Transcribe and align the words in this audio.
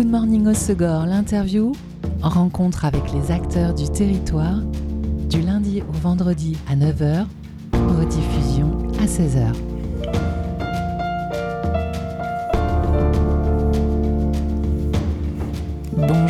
Good 0.00 0.10
Morning 0.10 0.46
Osegor, 0.46 1.04
l'interview, 1.04 1.72
rencontre 2.22 2.86
avec 2.86 3.02
les 3.12 3.30
acteurs 3.30 3.74
du 3.74 3.86
territoire, 3.86 4.62
du 5.28 5.42
lundi 5.42 5.82
au 5.82 5.92
vendredi 5.92 6.56
à 6.70 6.74
9h, 6.74 7.26
rediffusion 7.74 8.78
à 8.98 9.04
16h. 9.04 9.52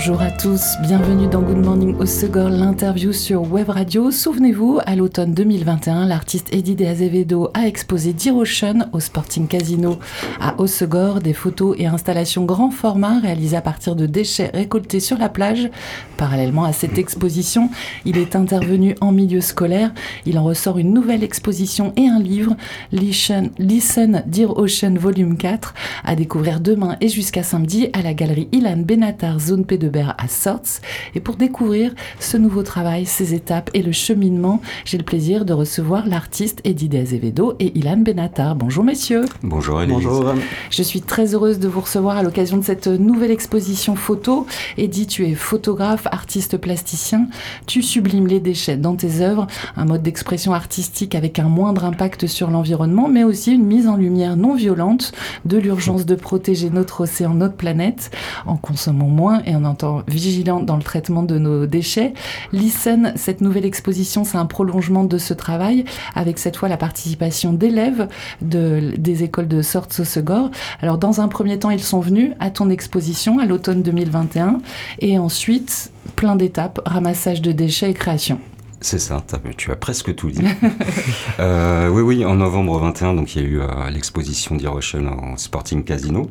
Bonjour 0.03 0.23
à 0.23 0.30
tous, 0.30 0.77
bienvenue 0.80 1.27
dans 1.27 1.43
Good 1.43 1.59
Morning 1.59 1.95
au 1.98 2.07
Segor, 2.07 2.48
l'interview 2.48 3.12
sur 3.12 3.53
Web 3.53 3.69
Radio. 3.69 4.11
Souvenez-vous, 4.11 4.80
à 4.87 4.96
l'automne 4.96 5.34
2021, 5.34 6.07
l'artiste 6.07 6.55
Eddie 6.55 6.75
De 6.75 6.87
Azevedo 6.87 7.51
a 7.53 7.66
exposé 7.66 8.15
D-Rotion 8.15 8.89
au 8.95 9.01
Sporting 9.01 9.47
Casino 9.47 9.98
à 10.41 10.59
Osegor, 10.59 11.21
des 11.21 11.34
photos 11.34 11.77
et 11.79 11.84
installations 11.84 12.47
grand 12.47 12.71
format 12.71 13.21
réalisées 13.21 13.59
à 13.59 13.61
partir 13.61 13.95
de 13.95 14.07
déchets 14.07 14.51
récoltés 14.55 15.01
sur 15.01 15.19
la 15.19 15.29
plage. 15.29 15.69
Parallèlement 16.16 16.65
à 16.65 16.73
cette 16.73 16.96
exposition, 16.96 17.69
il 18.07 18.16
est 18.16 18.37
intervenu 18.37 18.95
en 19.02 19.12
milieu 19.12 19.43
scolaire. 19.43 19.93
Il 20.24 20.38
en 20.38 20.45
ressort 20.45 20.79
une 20.79 20.95
nouvelle 20.95 21.23
exposition 21.23 21.93
et 21.96 22.09
un 22.09 22.21
livre, 22.21 22.57
Listen, 22.91 23.51
Listen 23.59 24.23
Dear 24.27 24.57
Ocean 24.57 24.95
Volume 24.95 25.37
4, 25.37 25.74
à 26.07 26.16
découvrir 26.16 26.60
demain 26.60 26.96
et 27.02 27.09
jusqu'à 27.09 27.43
samedi 27.43 27.88
à 27.93 28.01
la 28.01 28.15
galerie 28.15 28.48
Ilan 28.52 28.79
Benatar, 28.79 29.38
zone 29.38 29.65
P2 29.65 29.90
à 29.99 30.29
Sorts. 30.29 30.80
Et 31.15 31.21
pour 31.21 31.37
découvrir 31.37 31.93
ce 32.21 32.37
nouveau 32.37 32.62
travail, 32.62 33.07
ses 33.07 33.35
étapes 33.35 33.71
et 33.75 33.83
le 33.83 33.91
cheminement, 33.93 34.61
j'ai 34.85 34.99
le 34.99 35.05
plaisir 35.05 35.45
de 35.45 35.53
recevoir 35.53 36.07
l'artiste 36.07 36.61
Eddie 36.65 36.97
Azevedo 36.97 37.55
et 37.59 37.77
Ilan 37.77 37.99
Benatar. 37.99 38.55
Bonjour 38.55 38.85
messieurs. 38.85 39.25
Bonjour 39.43 39.83
Elise. 39.83 39.95
Bonjour. 39.95 40.35
Je 40.71 40.83
suis 40.83 41.01
très 41.03 41.35
heureuse 41.35 41.59
de 41.59 41.66
vous 41.66 41.80
recevoir 41.80 42.16
à 42.16 42.23
l'occasion 42.23 42.57
de 42.57 42.65
cette 42.65 42.87
nouvelle 42.87 43.33
exposition 43.33 43.97
photo. 43.97 44.47
Eddie, 44.79 45.07
tu 45.07 45.27
es 45.27 45.35
photographe, 45.35 46.07
artiste 46.13 46.57
plasticien. 46.57 47.27
Tu 47.66 47.82
sublimes 47.82 48.29
les 48.29 48.41
déchets 48.41 48.77
dans 48.77 48.95
tes 48.95 49.21
œuvres, 49.21 49.49
un 49.77 49.87
mode 49.87 50.02
d'expression 50.02 50.54
artistique 50.54 51.15
avec 51.15 51.38
un 51.38 51.49
moindre 51.49 51.85
impact 51.85 52.29
sur 52.29 52.51
l'environnement, 52.51 53.09
mais 53.09 53.25
aussi 53.25 53.52
une 53.52 53.65
mise 53.65 53.88
en 53.88 53.97
lumière 53.97 54.37
non 54.37 54.54
violente 54.54 55.13
de 55.45 55.59
l'urgence 55.59 56.07
de 56.07 56.15
protéger 56.15 56.71
notre 56.71 57.02
océan, 57.02 57.35
notre 57.35 57.57
planète, 57.57 58.10
en 58.47 58.57
consommant 58.57 59.09
moins 59.09 59.43
et 59.45 59.54
en 59.54 59.65
en 59.84 60.02
vigilant 60.09 60.60
dans 60.60 60.76
le 60.76 60.82
traitement 60.82 61.23
de 61.23 61.38
nos 61.38 61.66
déchets. 61.66 62.14
Listen, 62.52 63.12
cette 63.16 63.40
nouvelle 63.40 63.64
exposition, 63.64 64.25
c'est 64.25 64.38
un 64.38 64.47
prolongement 64.47 65.04
de 65.04 65.19
ce 65.19 65.34
travail, 65.34 65.84
avec 66.14 66.38
cette 66.38 66.56
fois 66.56 66.69
la 66.69 66.76
participation 66.76 67.53
d'élèves 67.53 68.08
de, 68.41 68.92
des 68.97 69.22
écoles 69.22 69.48
de 69.48 69.62
Sorts 69.62 69.92
Segor. 69.92 70.50
Alors, 70.81 70.98
dans 70.98 71.20
un 71.20 71.28
premier 71.28 71.58
temps, 71.58 71.70
ils 71.70 71.82
sont 71.82 72.00
venus 72.00 72.32
à 72.41 72.50
ton 72.50 72.70
exposition 72.70 73.38
à 73.38 73.47
l'automne 73.47 73.82
2021, 73.82 74.60
et 75.00 75.19
ensuite, 75.19 75.92
plein 76.16 76.36
d'étapes, 76.36 76.81
ramassage 76.84 77.42
de 77.42 77.53
déchets 77.53 77.91
et 77.91 77.94
création. 77.94 78.41
C'est 78.82 78.98
ça, 78.98 79.22
tu 79.58 79.70
as 79.70 79.76
presque 79.76 80.14
tout 80.14 80.31
dit. 80.31 80.42
euh, 81.38 81.91
oui, 81.91 82.00
oui, 82.00 82.25
en 82.25 82.36
novembre 82.36 82.78
21, 82.78 83.14
donc 83.14 83.34
il 83.34 83.42
y 83.42 83.44
a 83.44 83.48
eu 83.48 83.60
euh, 83.60 83.91
l'exposition 83.91 84.56
d'Hiroshima 84.56 85.10
en 85.10 85.36
Sporting 85.36 85.84
Casino. 85.84 86.31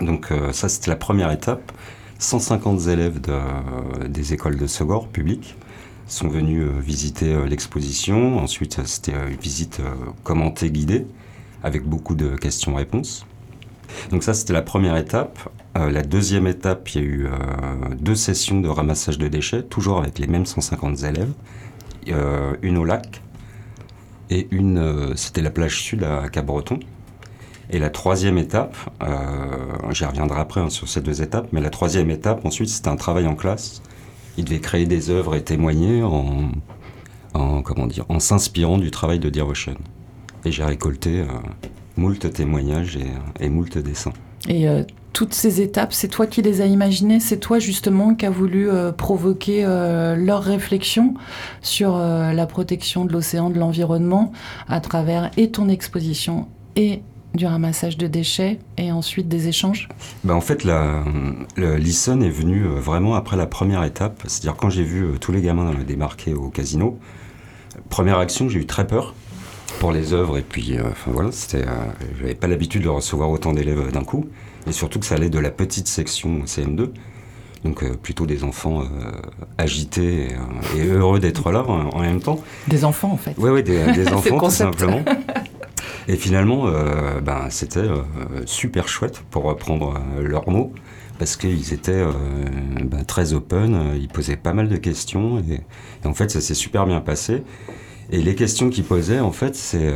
Donc 0.00 0.30
euh, 0.30 0.52
ça, 0.52 0.68
c'était 0.68 0.90
la 0.90 0.96
première 0.96 1.32
étape. 1.32 1.72
150 2.20 2.86
élèves 2.88 3.20
des 4.08 4.34
écoles 4.34 4.58
de 4.58 4.66
Segor 4.66 5.08
publiques 5.08 5.56
sont 6.06 6.28
venus 6.28 6.62
euh, 6.62 6.80
visiter 6.80 7.32
euh, 7.32 7.46
l'exposition. 7.46 8.38
Ensuite, 8.38 8.78
euh, 8.78 8.82
c'était 8.84 9.12
une 9.12 9.36
visite 9.36 9.80
commentée, 10.22 10.70
guidée, 10.70 11.06
avec 11.62 11.84
beaucoup 11.84 12.14
de 12.14 12.36
questions-réponses. 12.36 13.26
Donc 14.10 14.22
ça, 14.22 14.34
c'était 14.34 14.52
la 14.52 14.62
première 14.62 14.96
étape. 14.96 15.38
la 15.74 16.02
deuxième 16.02 16.46
étape, 16.46 16.90
il 16.90 17.00
y 17.00 17.04
a 17.04 17.06
eu 17.06 17.28
deux 17.98 18.14
sessions 18.14 18.60
de 18.60 18.68
ramassage 18.68 19.18
de 19.18 19.26
déchets, 19.26 19.64
toujours 19.64 19.98
avec 19.98 20.20
les 20.20 20.28
mêmes 20.28 20.46
150 20.46 21.02
élèves. 21.02 21.32
une 22.62 22.78
au 22.78 22.84
lac 22.84 23.20
et 24.30 24.46
une, 24.52 25.12
c'était 25.16 25.42
la 25.42 25.50
plage 25.50 25.82
sud 25.82 26.04
à 26.04 26.28
Cap-Breton. 26.28 26.78
Et 27.72 27.78
la 27.78 27.90
troisième 27.90 28.36
étape, 28.36 28.76
euh, 29.02 29.06
j'y 29.92 30.04
reviendrai 30.04 30.40
après 30.40 30.60
hein, 30.60 30.70
sur 30.70 30.88
ces 30.88 31.00
deux 31.00 31.22
étapes, 31.22 31.48
mais 31.52 31.60
la 31.60 31.70
troisième 31.70 32.10
étape, 32.10 32.44
ensuite, 32.44 32.68
c'était 32.68 32.88
un 32.88 32.96
travail 32.96 33.26
en 33.26 33.36
classe. 33.36 33.80
Il 34.36 34.44
devait 34.44 34.60
créer 34.60 34.86
des 34.86 35.10
œuvres 35.10 35.36
et 35.36 35.44
témoigner 35.44 36.02
en, 36.02 36.50
en 37.34 37.62
comment 37.62 37.86
dire, 37.86 38.04
en 38.08 38.18
s'inspirant 38.18 38.78
du 38.78 38.90
travail 38.90 39.20
de 39.20 39.40
Ocean. 39.40 39.74
Et 40.44 40.50
j'ai 40.50 40.64
récolté 40.64 41.20
euh, 41.20 41.26
moult 41.96 42.32
témoignages 42.32 42.96
et, 42.96 43.44
et 43.44 43.48
moult 43.48 43.78
dessins. 43.78 44.12
Et 44.48 44.68
euh, 44.68 44.82
toutes 45.12 45.34
ces 45.34 45.60
étapes, 45.60 45.92
c'est 45.92 46.08
toi 46.08 46.26
qui 46.26 46.42
les 46.42 46.60
as 46.60 46.66
imaginées, 46.66 47.20
c'est 47.20 47.38
toi 47.38 47.58
justement 47.58 48.14
qui 48.14 48.26
as 48.26 48.30
voulu 48.30 48.70
euh, 48.70 48.90
provoquer 48.90 49.64
euh, 49.64 50.16
leur 50.16 50.42
réflexion 50.42 51.14
sur 51.62 51.96
la 51.96 52.46
protection 52.46 53.04
de 53.04 53.12
l'océan, 53.12 53.50
de 53.50 53.58
l'environnement, 53.58 54.32
à 54.68 54.80
travers 54.80 55.30
et 55.36 55.50
ton 55.50 55.68
exposition 55.68 56.48
et 56.76 57.02
du 57.34 57.46
ramassage 57.46 57.96
de 57.96 58.06
déchets 58.06 58.58
et 58.76 58.90
ensuite 58.92 59.28
des 59.28 59.48
échanges 59.48 59.88
ben 60.24 60.34
En 60.34 60.40
fait, 60.40 60.64
la, 60.64 61.04
le 61.56 61.76
Listen 61.76 62.22
est 62.22 62.30
venu 62.30 62.64
euh, 62.64 62.80
vraiment 62.80 63.14
après 63.14 63.36
la 63.36 63.46
première 63.46 63.84
étape. 63.84 64.22
C'est-à-dire 64.26 64.56
quand 64.56 64.70
j'ai 64.70 64.82
vu 64.82 65.04
euh, 65.04 65.18
tous 65.18 65.32
les 65.32 65.40
gamins 65.40 65.72
débarquer 65.86 66.34
au 66.34 66.48
casino, 66.48 66.98
première 67.88 68.18
action, 68.18 68.48
j'ai 68.48 68.60
eu 68.60 68.66
très 68.66 68.86
peur 68.86 69.14
pour 69.78 69.92
les 69.92 70.12
œuvres. 70.12 70.38
Et 70.38 70.42
puis, 70.42 70.76
euh, 70.76 70.82
enfin 70.90 71.12
voilà, 71.12 71.30
c'était, 71.30 71.64
j'avais 72.18 72.34
pas 72.34 72.48
l'habitude 72.48 72.82
de 72.82 72.88
recevoir 72.88 73.30
autant 73.30 73.52
d'élèves 73.52 73.92
d'un 73.92 74.04
coup. 74.04 74.26
Et 74.66 74.72
surtout 74.72 74.98
que 74.98 75.06
ça 75.06 75.14
allait 75.14 75.30
de 75.30 75.38
la 75.38 75.50
petite 75.50 75.88
section 75.88 76.44
CM2. 76.44 76.90
Donc 77.64 77.84
plutôt 77.98 78.24
des 78.24 78.42
enfants 78.42 78.84
agités 79.58 80.28
et, 80.74 80.86
heureux 80.86 81.20
d'être 81.20 81.52
là 81.52 81.62
en, 81.62 82.00
même 82.00 82.20
temps. 82.20 82.40
Des 82.68 82.86
enfants 82.86 83.12
en 83.12 83.18
fait. 83.18 83.34
Oui, 83.36 83.50
oui, 83.50 83.62
des, 83.62 83.92
des 83.92 84.08
enfants 84.14 84.38
tout 84.38 84.50
simplement. 84.50 85.04
Et 86.10 86.16
finalement, 86.16 86.66
euh, 86.66 87.20
ben, 87.20 87.46
c'était 87.50 87.78
euh, 87.78 88.02
super 88.44 88.88
chouette, 88.88 89.22
pour 89.30 89.44
reprendre 89.44 89.94
euh, 89.94 90.26
leurs 90.26 90.50
mots, 90.50 90.72
parce 91.20 91.36
qu'ils 91.36 91.72
étaient 91.72 92.04
ben, 92.82 93.04
très 93.04 93.32
open, 93.32 93.92
ils 93.94 94.08
posaient 94.08 94.36
pas 94.36 94.52
mal 94.52 94.68
de 94.68 94.76
questions, 94.76 95.38
et, 95.38 95.60
en 96.04 96.12
fait, 96.12 96.28
ça 96.32 96.40
s'est 96.40 96.54
super 96.54 96.84
bien 96.84 97.00
passé. 97.00 97.44
Et 98.10 98.20
les 98.22 98.34
questions 98.34 98.70
qu'ils 98.70 98.82
posaient, 98.82 99.20
en 99.20 99.30
fait, 99.30 99.54
c'est, 99.54 99.92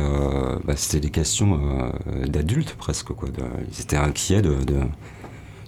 ben, 0.63 0.77
c'était 0.77 1.01
des 1.01 1.09
questions 1.09 1.91
d'adultes 2.27 2.75
presque. 2.77 3.07
Quoi. 3.07 3.27
ils 3.69 3.81
étaient 3.81 3.97
inquiets 3.97 4.41
de, 4.41 4.55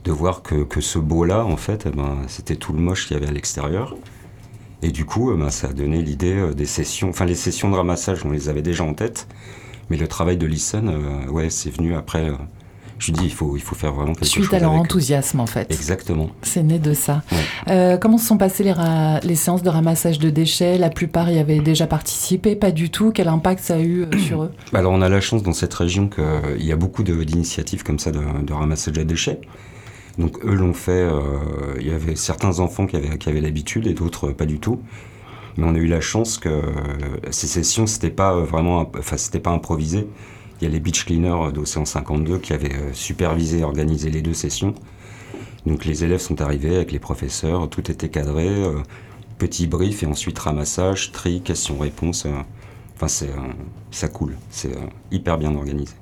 de, 0.06 0.12
voir 0.14 0.44
que, 0.44 0.64
que 0.64 0.80
ce 0.80 0.98
beau-là, 0.98 1.44
en 1.44 1.58
fait, 1.58 1.88
eh 1.88 1.94
ben, 1.94 2.20
c'était 2.28 2.56
tout 2.56 2.72
le 2.72 2.80
moche 2.80 3.08
qu'il 3.08 3.18
y 3.18 3.20
avait 3.20 3.28
à 3.28 3.34
l'extérieur. 3.34 3.98
Et 4.82 4.92
du 4.92 5.04
coup, 5.04 5.36
ben, 5.36 5.50
ça 5.50 5.68
a 5.70 5.74
donné 5.74 6.02
l'idée 6.02 6.52
des 6.56 6.68
sessions, 6.68 7.10
enfin 7.10 7.26
les 7.26 7.36
sessions 7.36 7.70
de 7.70 7.76
ramassage, 7.76 8.24
on 8.24 8.32
les 8.32 8.48
avait 8.48 8.62
déjà 8.62 8.86
en 8.86 8.94
tête. 8.94 9.28
Mais 9.90 9.98
le 9.98 10.08
travail 10.08 10.38
de 10.38 10.46
Listen, 10.46 10.90
euh, 10.90 11.32
ouais, 11.32 11.50
c'est 11.50 11.70
venu 11.70 11.96
après. 11.96 12.30
Euh, 12.30 12.36
je 13.00 13.12
dis, 13.12 13.26
il 13.26 13.32
faut, 13.32 13.56
il 13.56 13.62
faut 13.62 13.76
faire 13.76 13.94
vraiment 13.94 14.14
quelque 14.14 14.26
chose. 14.26 14.46
Suite 14.46 14.54
à 14.56 14.60
leur 14.60 14.72
enthousiasme, 14.72 15.40
en 15.40 15.46
fait. 15.46 15.72
Exactement. 15.72 16.32
C'est 16.42 16.64
né 16.64 16.80
de 16.80 16.94
ça. 16.94 17.22
Euh, 17.68 17.96
comment 17.98 18.18
se 18.18 18.26
sont 18.26 18.40
passées 18.40 18.64
les, 18.64 18.74
les, 19.22 19.36
séances 19.36 19.62
de 19.62 19.70
ramassage 19.70 20.18
de 20.18 20.32
déchets? 20.32 20.80
La 20.80 20.90
plupart 20.90 21.30
y 21.30 21.38
avaient 21.38 21.60
déjà 21.60 21.86
participé, 21.86 22.56
pas 22.56 22.72
du 22.72 22.90
tout. 22.90 23.12
Quel 23.12 23.28
impact 23.28 23.64
ça 23.64 23.76
a 23.76 23.80
eu 23.80 24.08
sur 24.18 24.44
eux? 24.44 24.52
Alors, 24.74 24.94
on 24.94 25.04
a 25.04 25.10
la 25.10 25.22
chance 25.22 25.44
dans 25.44 25.54
cette 25.54 25.76
région 25.76 26.10
qu'il 26.10 26.66
y 26.66 26.72
a 26.72 26.76
beaucoup 26.76 27.04
d'initiatives 27.04 27.84
comme 27.84 28.00
ça 28.00 28.12
de, 28.12 28.20
de, 28.42 28.54
ramassage 28.54 28.96
de 28.96 29.04
déchets. 29.04 29.42
Donc, 30.18 30.44
eux 30.44 30.56
l'ont 30.56 30.74
fait. 30.74 31.08
Il 31.80 31.86
y 31.86 31.92
avait 31.92 32.16
certains 32.16 32.60
enfants 32.60 32.88
qui 32.88 32.96
avaient, 32.96 33.20
qui 33.20 33.30
avaient 33.30 33.42
l'habitude 33.42 33.86
et 33.86 33.94
d'autres 33.94 34.32
pas 34.32 34.48
du 34.48 34.60
tout. 34.60 34.82
Mais 35.58 35.66
on 35.66 35.74
a 35.74 35.78
eu 35.78 35.88
la 35.88 36.02
chance 36.02 36.38
que 36.38 36.62
ces 37.32 37.48
sessions, 37.48 37.88
c'était 37.88 38.12
pas 38.12 38.40
vraiment, 38.40 38.92
enfin, 38.98 39.18
c'était 39.18 39.40
pas 39.40 39.52
improvisé. 39.52 40.08
Il 40.60 40.64
y 40.64 40.68
a 40.68 40.72
les 40.72 40.80
beach 40.80 41.06
cleaners 41.06 41.52
d'Océan 41.54 41.86
52 41.86 42.40
qui 42.40 42.54
avaient 42.54 42.74
euh, 42.74 42.94
supervisé 42.94 43.60
et 43.60 43.64
organisé 43.64 44.10
les 44.10 44.22
deux 44.22 44.34
sessions. 44.34 44.74
Donc 45.66 45.86
les 45.86 46.04
élèves 46.04 46.20
sont 46.20 46.42
arrivés 46.42 46.76
avec 46.76 46.92
les 46.92 47.00
professeurs, 47.00 47.70
tout 47.70 47.92
était 47.92 48.10
cadré, 48.10 48.48
euh, 48.48 48.80
petit 49.38 49.68
brief 49.68 50.02
et 50.02 50.08
ensuite 50.08 50.40
ramassage, 50.40 51.12
tri, 51.12 51.42
questions-réponses. 51.42 52.26
Euh. 52.26 52.32
enfin, 52.96 53.08
c'est, 53.08 53.30
ça 53.92 54.08
coule, 54.08 54.36
c'est 54.50 54.72
hyper 55.12 55.38
bien 55.38 55.54
organisé. 55.54 55.94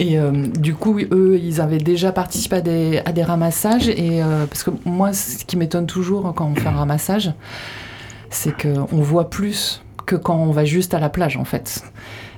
Et 0.00 0.16
du 0.56 0.76
coup, 0.76 0.96
eux, 1.10 1.40
ils 1.42 1.60
avaient 1.60 1.78
déjà 1.78 2.12
participé 2.12 2.56
à 2.56 2.60
des, 2.60 3.02
à 3.04 3.10
des 3.10 3.24
ramassages. 3.24 3.88
Et 3.88 4.20
parce 4.48 4.62
que 4.62 4.70
moi, 4.84 5.12
ce 5.12 5.44
qui 5.44 5.56
m'étonne 5.56 5.86
toujours 5.86 6.32
quand 6.36 6.46
on 6.46 6.54
fait 6.54 6.68
un 6.68 6.76
ramassage, 6.76 7.32
c'est 8.30 8.54
qu'on 8.60 9.02
voit 9.02 9.30
plus 9.30 9.82
que 10.06 10.16
quand 10.16 10.36
on 10.36 10.52
va 10.52 10.64
juste 10.64 10.94
à 10.94 11.00
la 11.00 11.10
plage 11.10 11.36
en 11.36 11.44
fait. 11.44 11.84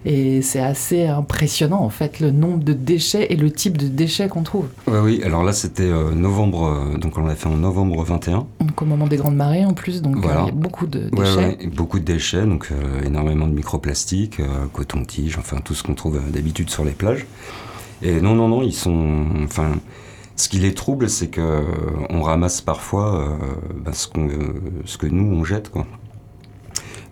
Et 0.07 0.41
c'est 0.41 0.61
assez 0.61 1.07
impressionnant 1.07 1.81
en 1.81 1.91
fait 1.91 2.21
le 2.21 2.31
nombre 2.31 2.65
de 2.65 2.73
déchets 2.73 3.27
et 3.31 3.37
le 3.37 3.51
type 3.51 3.77
de 3.77 3.87
déchets 3.87 4.29
qu'on 4.29 4.43
trouve. 4.43 4.67
Oui, 4.87 4.99
oui, 5.03 5.21
alors 5.25 5.45
là 5.45 5.53
c'était 5.53 5.83
euh, 5.83 6.13
novembre, 6.13 6.67
euh, 6.67 6.99
donc 6.99 7.19
on 7.19 7.25
l'a 7.27 7.35
fait 7.35 7.49
en 7.49 7.57
novembre 7.57 8.03
21. 8.03 8.47
Donc 8.61 8.81
au 8.81 8.87
moment 8.87 9.07
des 9.07 9.19
grandes 9.19 9.37
marées 9.37 9.65
en 9.65 9.75
plus, 9.75 10.01
donc 10.01 10.25
euh, 10.25 10.29
il 10.43 10.47
y 10.47 10.49
a 10.49 10.53
beaucoup 10.53 10.87
de 10.87 11.11
déchets. 11.11 11.59
beaucoup 11.75 11.99
de 11.99 12.05
déchets, 12.05 12.47
donc 12.47 12.71
énormément 13.05 13.47
de 13.47 13.53
microplastiques, 13.53 14.41
coton-tige, 14.73 15.37
enfin 15.39 15.59
tout 15.63 15.75
ce 15.75 15.83
qu'on 15.83 15.95
trouve 15.95 16.19
d'habitude 16.31 16.71
sur 16.71 16.85
les 16.85 16.93
plages. 16.93 17.27
Et 18.03 18.21
non, 18.21 18.35
non, 18.35 18.49
non, 18.49 18.63
ils 18.63 18.73
sont. 18.73 19.27
Enfin, 19.45 19.73
Ce 20.41 20.49
qui 20.49 20.59
les 20.59 20.73
trouble, 20.73 21.11
c'est 21.11 21.29
que 21.29 21.63
on 22.09 22.23
ramasse 22.23 22.63
parfois 22.63 23.39
bah, 23.75 23.93
ce, 23.93 24.09
ce, 24.87 24.97
que 24.97 25.07
nous 25.07 25.37
on 25.37 25.45
jette, 25.45 25.69
quoi. 25.69 25.87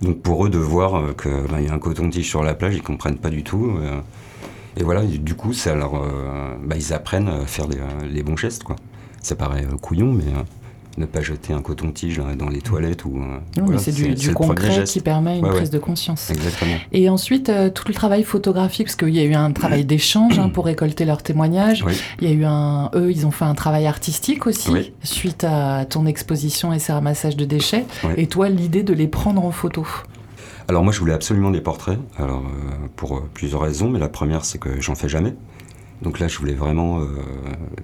Donc 0.01 0.23
pour 0.23 0.47
eux 0.47 0.49
de 0.49 0.57
voir 0.57 1.15
qu'il 1.15 1.31
bah, 1.51 1.61
y 1.61 1.69
a 1.69 1.75
un 1.75 1.79
coton-tige 1.79 2.27
sur 2.27 2.43
la 2.43 2.55
plage, 2.55 2.75
ils 2.75 2.83
comprennent 2.83 3.19
pas 3.19 3.29
du 3.29 3.45
tout. 3.45 3.79
et 4.79 4.83
voilà, 4.83 5.05
du 5.05 5.35
coup, 5.35 5.53
bah, 5.53 6.77
ils 6.77 6.95
apprennent 6.95 7.29
à 7.29 7.45
faire 7.45 7.67
les 8.11 8.23
bons 8.23 8.39
gestes, 8.39 8.63
quoi. 8.63 8.77
Ça 9.21 9.37
paraît 9.37 9.67
couillon, 9.83 10.11
mais 10.11 10.33
ne 10.99 11.07
pas 11.07 11.23
jeter 11.23 11.53
un 11.53 11.63
coton-tige 11.63 12.21
dans 12.37 12.49
les 12.49 12.61
toilettes. 12.61 13.05
ou. 13.05 13.19
Euh, 13.19 13.79
c'est 13.79 13.93
du, 13.93 14.33
concret 14.35 14.85
qui 14.85 15.01
permet 15.01 15.39
une 15.39 15.49
prise 15.49 15.71
de 15.71 15.79
conscience. 15.79 16.31
Exactement. 16.31 16.77
Et 16.93 17.09
ensuite, 17.09 17.49
euh, 17.49 17.71
tout 17.71 17.85
le 17.87 17.95
travail 17.95 18.25
photographique, 18.25 18.87
parce 18.87 18.97
qu'il 18.97 19.15
y 19.15 19.21
a 19.21 19.25
eu 19.25 19.35
un 19.35 19.53
travail 19.53 19.85
d'échange 19.87 20.39
hein, 20.39 20.49
pour 20.49 20.67
récolter 20.67 21.05
leurs 21.05 21.23
témoignages. 21.23 21.85
Il 22.21 22.29
y 22.29 22.31
a 22.31 22.35
eu 22.35 22.45
un. 22.45 22.91
Eux, 22.95 23.11
ils 23.11 23.27
ont 23.27 23.31
fait 23.31 23.45
un 23.45 23.55
travail 23.55 23.87
artistique 23.87 24.47
aussi, 24.47 24.93
suite 25.03 25.45
à 25.45 25.85
ton 25.85 26.07
exposition 26.07 26.73
et 26.73 26.79
ces 26.79 26.93
ramassages 26.93 27.37
de 27.37 27.45
déchets. 27.45 27.85
Et 28.17 28.27
toi, 28.27 28.49
l'idée 28.49 28.83
de 28.83 28.93
les 28.93 29.09
prendre 29.09 29.45
en 29.45 29.51
photo? 29.51 29.87
Alors 30.67 30.85
moi, 30.85 30.93
je 30.93 31.01
voulais 31.01 31.15
absolument 31.15 31.51
des 31.51 31.63
portraits, 31.63 31.99
alors, 32.19 32.43
euh, 32.43 32.89
pour 32.95 33.23
plusieurs 33.33 33.63
raisons, 33.63 33.89
mais 33.89 33.99
la 33.99 34.11
première, 34.11 34.45
c'est 34.45 34.59
que 34.59 34.81
j'en 34.83 34.95
fais 34.95 35.09
jamais. 35.09 35.35
Donc 36.03 36.21
là, 36.21 36.29
je 36.29 36.39
voulais 36.39 36.53
vraiment, 36.53 37.01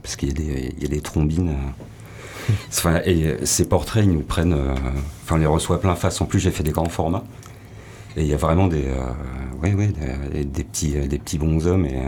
parce 0.03 0.17
qu'il 0.17 0.39
y, 0.39 0.83
y, 0.83 0.85
a 0.85 0.89
des 0.89 1.01
trombines 1.01 1.53
et 3.05 3.27
euh, 3.27 3.37
ces 3.45 3.69
portraits, 3.69 4.05
ils 4.05 4.13
nous 4.13 4.21
prennent. 4.21 4.53
Euh, 4.53 4.75
enfin, 5.25 5.37
on 5.37 5.39
les 5.39 5.47
reçoit 5.47 5.81
plein 5.81 5.95
face. 5.95 6.21
En 6.21 6.27
plus, 6.27 6.39
j'ai 6.39 6.51
fait 6.51 6.63
des 6.63 6.73
grands 6.73 6.89
formats. 6.89 7.25
Et 8.17 8.23
il 8.23 8.29
y 8.29 8.35
a 8.35 8.37
vraiment 8.37 8.69
des, 8.69 8.85
euh, 8.87 10.45
des, 10.45 10.65
petits, 10.65 10.93
des 10.93 11.19
petits 11.19 11.39
bons 11.39 11.67
hommes 11.67 11.85
et, 11.85 11.99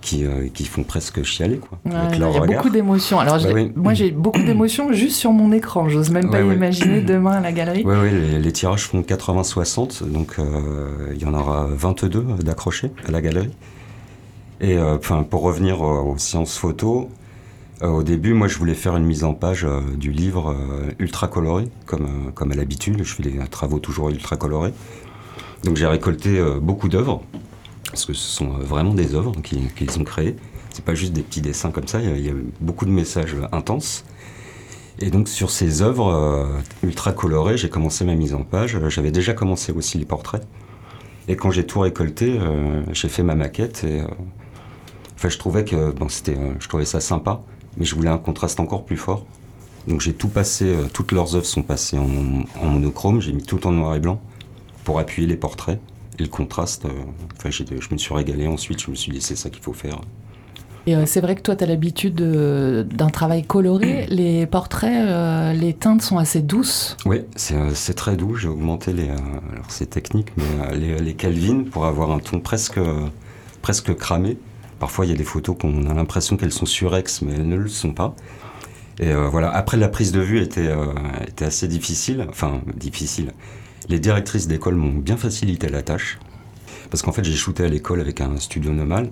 qui, 0.00 0.24
qui, 0.54 0.64
font 0.64 0.84
presque 0.84 1.24
chialer. 1.24 1.58
Quoi, 1.58 1.78
il 1.84 2.20
y 2.20 2.22
a 2.22 2.40
beaucoup 2.40 2.70
d'émotions. 2.70 3.18
Alors, 3.18 3.42
bah 3.42 3.50
moi, 3.74 3.94
j'ai 3.94 4.12
beaucoup 4.12 4.42
d'émotions 4.42 4.92
juste 4.92 5.16
sur 5.16 5.32
mon 5.32 5.50
écran. 5.50 5.88
J'ose 5.88 6.10
même 6.10 6.30
pas 6.30 6.40
imaginer 6.40 7.00
demain 7.00 7.32
à 7.32 7.40
la 7.40 7.50
galerie. 7.50 7.82
Oui, 7.84 7.96
oui, 8.00 8.10
les, 8.12 8.38
les, 8.38 8.52
tirages 8.52 8.84
font 8.84 9.00
80-60. 9.00 10.08
Donc, 10.08 10.36
il 11.12 11.20
y 11.20 11.24
en 11.24 11.34
aura 11.34 11.66
22 11.68 12.24
d'accrochés 12.44 12.92
à 13.08 13.10
la 13.10 13.20
galerie. 13.20 13.50
Et 14.60 14.78
enfin, 14.78 15.24
pour 15.24 15.42
revenir 15.42 15.82
aux 15.82 16.16
séances 16.16 16.56
photo, 16.58 17.10
euh, 17.82 17.88
au 17.88 18.02
début, 18.02 18.32
moi, 18.32 18.48
je 18.48 18.56
voulais 18.56 18.74
faire 18.74 18.96
une 18.96 19.04
mise 19.04 19.24
en 19.24 19.34
page 19.34 19.64
euh, 19.64 19.80
du 19.96 20.10
livre 20.10 20.50
euh, 20.50 20.90
ultra 20.98 21.28
coloré, 21.28 21.68
comme, 21.84 22.32
comme 22.34 22.52
à 22.52 22.54
l'habitude. 22.54 23.02
Je 23.02 23.14
fais 23.14 23.22
des 23.22 23.38
travaux 23.50 23.78
toujours 23.78 24.08
ultra 24.08 24.36
colorés. 24.36 24.72
Donc 25.64 25.76
j'ai 25.76 25.86
récolté 25.86 26.40
beaucoup 26.60 26.88
d'œuvres, 26.88 27.22
parce 27.90 28.04
que 28.04 28.12
ce 28.12 28.28
sont 28.28 28.50
vraiment 28.50 28.94
des 28.94 29.14
œuvres 29.14 29.32
qu'ils 29.42 29.98
ont 29.98 30.04
créées. 30.04 30.36
C'est 30.70 30.84
pas 30.84 30.94
juste 30.94 31.12
des 31.12 31.22
petits 31.22 31.40
dessins 31.40 31.70
comme 31.70 31.88
ça, 31.88 32.00
il 32.00 32.24
y, 32.24 32.28
a, 32.28 32.34
beaucoup 32.60 32.84
de 32.84 32.90
messages 32.90 33.34
intenses. 33.50 34.04
Et 35.00 35.10
donc 35.10 35.28
sur 35.28 35.50
ces 35.50 35.82
œuvres 35.82 36.60
ultra 36.84 37.12
colorées, 37.12 37.56
j'ai 37.56 37.70
commencé 37.70 38.04
ma 38.04 38.14
mise 38.14 38.32
en 38.32 38.44
page. 38.44 38.78
J'avais 38.90 39.10
déjà 39.10 39.32
commencé 39.32 39.72
aussi 39.72 39.98
les 39.98 40.04
portraits. 40.04 40.46
Et 41.26 41.34
quand 41.34 41.50
j'ai 41.50 41.66
tout 41.66 41.80
récolté, 41.80 42.38
j'ai 42.92 43.08
fait 43.08 43.24
ma 43.24 43.34
maquette. 43.34 43.82
Et, 43.82 44.02
enfin, 45.16 45.30
je 45.30 45.38
trouvais 45.38 45.64
que 45.64 45.90
bon, 45.90 46.08
c'était, 46.08 46.36
je 46.60 46.68
trouvais 46.68 46.84
ça 46.84 47.00
sympa 47.00 47.42
mais 47.76 47.84
je 47.84 47.94
voulais 47.94 48.10
un 48.10 48.18
contraste 48.18 48.60
encore 48.60 48.84
plus 48.84 48.96
fort. 48.96 49.24
Donc 49.86 50.00
j'ai 50.00 50.14
tout 50.14 50.28
passé, 50.28 50.64
euh, 50.64 50.86
toutes 50.92 51.12
leurs 51.12 51.36
œuvres 51.36 51.46
sont 51.46 51.62
passées 51.62 51.98
en, 51.98 52.66
monochrome, 52.66 53.20
j'ai 53.20 53.32
mis 53.32 53.42
tout 53.42 53.66
en 53.66 53.72
noir 53.72 53.94
et 53.94 54.00
blanc 54.00 54.20
pour 54.84 54.98
appuyer 54.98 55.28
les 55.28 55.36
portraits 55.36 55.80
et 56.18 56.22
le 56.22 56.28
contraste. 56.28 56.86
Euh, 56.86 56.90
enfin, 57.36 57.50
je 57.50 57.64
me 57.92 57.98
suis 57.98 58.14
régalé 58.14 58.46
ensuite, 58.46 58.82
je 58.82 58.90
me 58.90 58.96
suis 58.96 59.12
dit 59.12 59.20
c'est 59.20 59.36
ça 59.36 59.48
qu'il 59.48 59.62
faut 59.62 59.72
faire. 59.72 60.00
Et 60.88 60.94
euh, 60.94 61.04
c'est 61.04 61.20
vrai 61.20 61.34
que 61.34 61.40
toi, 61.40 61.56
tu 61.56 61.64
as 61.64 61.66
l'habitude 61.66 62.14
d'un 62.14 63.10
travail 63.10 63.44
coloré. 63.44 64.06
Les 64.10 64.46
portraits, 64.46 65.56
les 65.56 65.74
teintes 65.74 66.02
sont 66.02 66.18
assez 66.18 66.42
douces. 66.42 66.96
Oui, 67.04 67.22
c'est 67.34 67.94
très 67.94 68.16
doux. 68.16 68.36
J'ai 68.36 68.48
augmenté 68.48 68.92
les. 68.92 69.08
alors, 69.08 69.66
c'est 69.68 69.90
technique, 69.90 70.28
mais 70.36 70.76
les, 70.76 70.98
les, 70.98 71.14
Calvin 71.14 71.64
pour 71.64 71.86
avoir 71.86 72.12
un 72.12 72.20
ton 72.20 72.38
presque, 72.38 72.78
presque 73.62 73.96
cramé. 73.96 74.36
Parfois, 74.78 75.06
il 75.06 75.10
y 75.10 75.14
a 75.14 75.16
des 75.16 75.24
photos 75.24 75.56
qu'on 75.58 75.88
a 75.88 75.94
l'impression 75.94 76.36
qu'elles 76.36 76.52
sont 76.52 76.66
surex, 76.66 77.22
mais 77.22 77.32
elles 77.32 77.48
ne 77.48 77.56
le 77.56 77.68
sont 77.68 77.92
pas. 77.92 78.14
Et 78.98 79.08
euh, 79.08 79.28
voilà, 79.28 79.50
après 79.50 79.76
la 79.76 79.88
prise 79.88 80.12
de 80.12 80.20
vue 80.20 80.40
était, 80.40 80.68
euh, 80.68 80.86
était 81.28 81.44
assez 81.44 81.68
difficile, 81.68 82.26
enfin 82.28 82.60
difficile. 82.74 83.32
Les 83.88 83.98
directrices 83.98 84.48
d'école 84.48 84.74
m'ont 84.74 84.92
bien 84.92 85.16
facilité 85.16 85.68
la 85.68 85.82
tâche, 85.82 86.18
parce 86.90 87.02
qu'en 87.02 87.12
fait 87.12 87.24
j'ai 87.24 87.34
shooté 87.34 87.64
à 87.64 87.68
l'école 87.68 88.00
avec 88.00 88.20
un 88.20 88.38
studio 88.38 88.72
normal, 88.72 89.10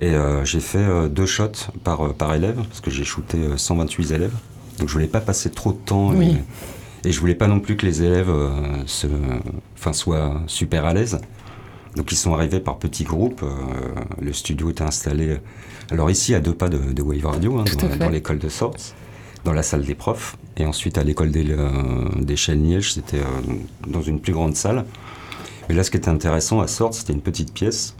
et 0.00 0.10
euh, 0.14 0.44
j'ai 0.44 0.60
fait 0.60 1.08
deux 1.10 1.26
shots 1.26 1.70
par, 1.84 2.12
par 2.14 2.34
élève, 2.34 2.56
parce 2.56 2.80
que 2.80 2.90
j'ai 2.90 3.04
shooté 3.04 3.38
128 3.56 4.10
élèves, 4.12 4.34
donc 4.78 4.88
je 4.88 4.92
voulais 4.92 5.06
pas 5.06 5.20
passer 5.20 5.50
trop 5.50 5.72
de 5.72 5.78
temps, 5.78 6.12
et, 6.20 6.42
et, 7.04 7.12
je 7.12 7.20
voulais 7.20 7.36
pas 7.36 7.46
non 7.46 7.60
plus 7.60 7.76
que 7.76 7.86
les 7.86 8.02
élèves 8.02 8.32
se, 8.86 9.06
soient 9.92 10.42
super 10.48 10.84
à 10.84 10.92
l'aise. 10.92 11.20
Donc 11.96 12.12
ils 12.12 12.16
sont 12.16 12.34
arrivés 12.34 12.60
par 12.60 12.78
petits 12.78 13.04
groupes. 13.04 13.42
Euh, 13.42 13.48
le 14.20 14.32
studio 14.32 14.70
était 14.70 14.82
installé, 14.82 15.38
alors 15.90 16.10
ici 16.10 16.34
à 16.34 16.40
deux 16.40 16.54
pas 16.54 16.68
de, 16.68 17.02
Wave 17.02 17.26
Radio, 17.26 17.58
hein, 17.58 17.64
dans, 17.98 18.08
l'école 18.08 18.38
de 18.38 18.48
Sorts, 18.48 18.94
dans 19.44 19.52
la 19.52 19.62
salle 19.62 19.84
des 19.84 19.94
profs. 19.94 20.36
Et 20.56 20.66
ensuite 20.66 20.98
à 20.98 21.04
l'école 21.04 21.30
des, 21.30 21.46
euh, 21.50 21.70
des 22.16 22.36
c'était 22.36 23.18
euh, 23.18 23.52
dans 23.86 24.02
une 24.02 24.20
plus 24.20 24.32
grande 24.32 24.56
salle. 24.56 24.84
Mais 25.68 25.74
là, 25.74 25.84
ce 25.84 25.90
qui 25.90 25.96
était 25.96 26.08
intéressant 26.08 26.60
à 26.60 26.66
Sorts, 26.66 26.94
c'était 26.94 27.12
une 27.12 27.20
petite 27.20 27.52
pièce. 27.52 27.94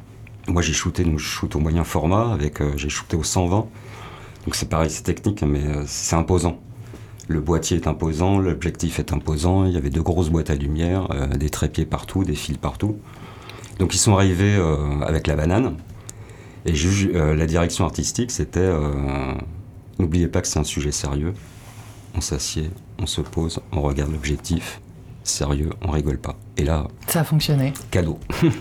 Moi, 0.47 0.63
j'ai 0.63 0.73
shooté, 0.73 1.05
nous, 1.05 1.19
je 1.19 1.27
shoot 1.27 1.55
au 1.55 1.59
moyen 1.59 1.85
format, 1.85 2.33
avec, 2.33 2.63
j'ai 2.77 2.89
shooté 2.89 3.17
au 3.17 3.23
120. 3.23 3.67
Donc 4.47 4.55
c'est 4.55 4.69
pareil, 4.69 4.89
c'est 4.89 5.03
technique, 5.03 5.43
mais 5.43 5.61
c'est 5.87 6.17
imposant. 6.17 6.59
Le 7.27 7.41
boîtier 7.41 7.77
est 7.77 7.87
imposant, 7.87 8.39
l'objectif 8.39 8.99
est 8.99 9.13
imposant, 9.13 9.67
il 9.67 9.73
y 9.73 9.77
avait 9.77 9.91
de 9.91 10.01
grosses 10.01 10.31
boîtes 10.31 10.49
à 10.49 10.55
lumière, 10.55 11.09
des 11.39 11.51
trépieds 11.51 11.85
partout, 11.85 12.25
des 12.25 12.35
fils 12.35 12.57
partout. 12.57 12.97
Donc 13.79 13.95
ils 13.95 13.99
sont 13.99 14.15
arrivés 14.15 14.57
euh, 14.57 15.01
avec 15.07 15.27
la 15.27 15.37
banane. 15.37 15.77
Et 16.67 16.73
euh, 17.15 17.35
la 17.35 17.47
direction 17.47 17.85
artistique, 17.85 18.31
c'était 18.31 18.61
euh, 18.61 19.33
n'oubliez 19.99 20.29
pas 20.29 20.41
que 20.41 20.49
c'est 20.49 20.59
un 20.59 20.65
sujet 20.65 20.93
sérieux. 20.93 21.33
On 22.15 22.21
s'assied, 22.21 22.71
on 22.99 23.07
se 23.07 23.21
pose, 23.21 23.61
on 23.73 23.81
regarde 23.81 24.13
l'objectif. 24.13 24.81
Sérieux, 25.23 25.71
on 25.83 25.91
rigole 25.91 26.17
pas. 26.17 26.37
Et 26.57 26.65
là. 26.65 26.89
Ça 27.07 27.21
a 27.21 27.25
fonctionné. 27.25 27.75
Cadeau. 27.91 28.19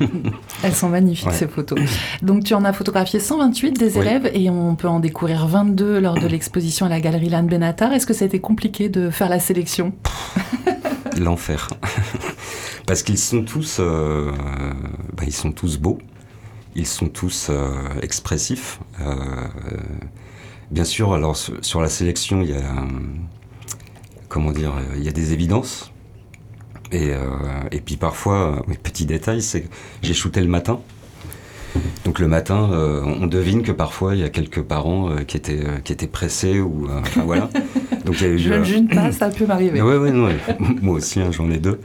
Elles 0.63 0.75
sont 0.75 0.89
magnifiques 0.89 1.31
ces 1.31 1.47
photos. 1.47 1.79
Donc 2.21 2.43
tu 2.43 2.53
en 2.53 2.65
as 2.65 2.73
photographié 2.73 3.21
128 3.21 3.79
des 3.79 3.97
élèves 3.97 4.29
et 4.33 4.49
on 4.49 4.75
peut 4.75 4.89
en 4.89 4.99
découvrir 4.99 5.47
22 5.47 5.99
lors 5.99 6.15
de 6.15 6.27
l'exposition 6.27 6.85
à 6.85 6.89
la 6.89 6.99
galerie 6.99 7.29
Lannes 7.29 7.47
Benatar. 7.47 7.93
Est-ce 7.93 8.05
que 8.05 8.13
ça 8.13 8.25
a 8.25 8.27
été 8.27 8.41
compliqué 8.41 8.89
de 8.89 9.09
faire 9.09 9.29
la 9.29 9.39
sélection? 9.39 9.93
L'enfer. 11.17 11.69
Parce 12.87 13.03
qu'ils 13.03 13.17
sont 13.17 13.43
tous, 13.43 13.77
euh, 13.81 14.31
bah, 15.13 15.29
sont 15.29 15.51
tous 15.51 15.77
beaux, 15.77 15.97
ils 16.73 16.87
sont 16.87 17.09
tous 17.09 17.47
euh, 17.49 17.69
expressifs. 18.01 18.79
Euh, 19.01 19.13
bien 20.71 20.85
sûr, 20.85 21.13
alors 21.13 21.35
sur 21.35 21.81
la 21.81 21.89
sélection, 21.89 22.41
il 22.41 22.51
y 22.51 22.53
a, 22.53 22.63
comment 24.29 24.53
dire, 24.53 24.73
il 24.95 25.03
y 25.03 25.09
a 25.09 25.11
des 25.11 25.33
évidences. 25.33 25.91
Et, 26.93 27.11
et 27.71 27.81
puis 27.81 27.97
parfois, 27.97 28.63
petit 28.81 29.05
détail, 29.05 29.41
c'est 29.41 29.63
que 29.63 29.67
j'ai 30.01 30.13
shooté 30.13 30.39
le 30.39 30.47
matin. 30.47 30.79
Donc 32.05 32.19
le 32.19 32.27
matin, 32.27 32.69
euh, 32.71 33.01
on 33.03 33.27
devine 33.27 33.63
que 33.63 33.71
parfois 33.71 34.15
il 34.15 34.21
y 34.21 34.23
a 34.23 34.29
quelques 34.29 34.61
parents 34.61 35.09
euh, 35.09 35.23
qui, 35.23 35.37
étaient, 35.37 35.59
euh, 35.59 35.79
qui 35.83 35.93
étaient 35.93 36.07
pressés 36.07 36.59
ou 36.59 36.87
enfin, 36.89 37.23
voilà. 37.23 37.49
Donc, 38.05 38.21
il 38.21 38.27
y 38.27 38.29
a 38.29 38.33
eu, 38.33 38.39
je 38.39 38.53
ne 38.53 38.63
juge 38.63 38.87
pas, 38.87 39.11
ça 39.11 39.29
peut 39.29 39.45
m'arriver. 39.45 39.81
Oui, 39.81 39.95
oui, 39.95 40.11
non, 40.11 40.29
moi 40.81 40.95
aussi, 40.95 41.19
hein, 41.19 41.29
j'en 41.31 41.51
ai 41.51 41.57
deux. 41.57 41.79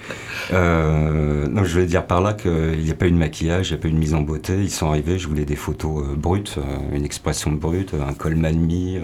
non, 0.52 1.64
je 1.64 1.72
voulais 1.72 1.87
dire 1.87 2.06
par 2.06 2.20
là 2.20 2.32
qu'il 2.32 2.78
n'y 2.78 2.90
a 2.90 2.94
pas 2.94 3.06
eu 3.06 3.11
de 3.11 3.16
maquillage, 3.16 3.70
il 3.70 3.72
n'y 3.72 3.78
a 3.78 3.82
pas 3.82 3.88
eu 3.88 3.92
de 3.92 3.99
mise 3.99 4.14
en 4.14 4.20
beauté. 4.20 4.54
Ils 4.54 4.70
sont 4.70 4.88
arrivés, 4.88 5.18
je 5.18 5.26
voulais 5.26 5.44
des 5.44 5.56
photos 5.56 6.04
brutes, 6.16 6.58
une 6.92 7.04
expression 7.04 7.50
brute, 7.50 7.94
un 7.94 8.12
col 8.12 8.37
mal 8.37 8.54
mis, 8.54 8.99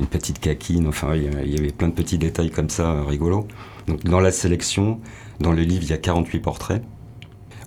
une 0.00 0.06
petite 0.06 0.40
caquine. 0.40 0.88
Enfin, 0.88 1.14
il 1.14 1.54
y 1.54 1.58
avait 1.58 1.70
plein 1.70 1.88
de 1.88 1.94
petits 1.94 2.18
détails 2.18 2.50
comme 2.50 2.70
ça, 2.70 3.04
rigolos. 3.06 3.46
Donc 3.86 4.02
dans 4.04 4.20
la 4.20 4.32
sélection, 4.32 5.00
dans 5.38 5.52
le 5.52 5.62
livre, 5.62 5.84
il 5.84 5.90
y 5.90 5.94
a 5.94 5.98
48 5.98 6.40
portraits. 6.40 6.82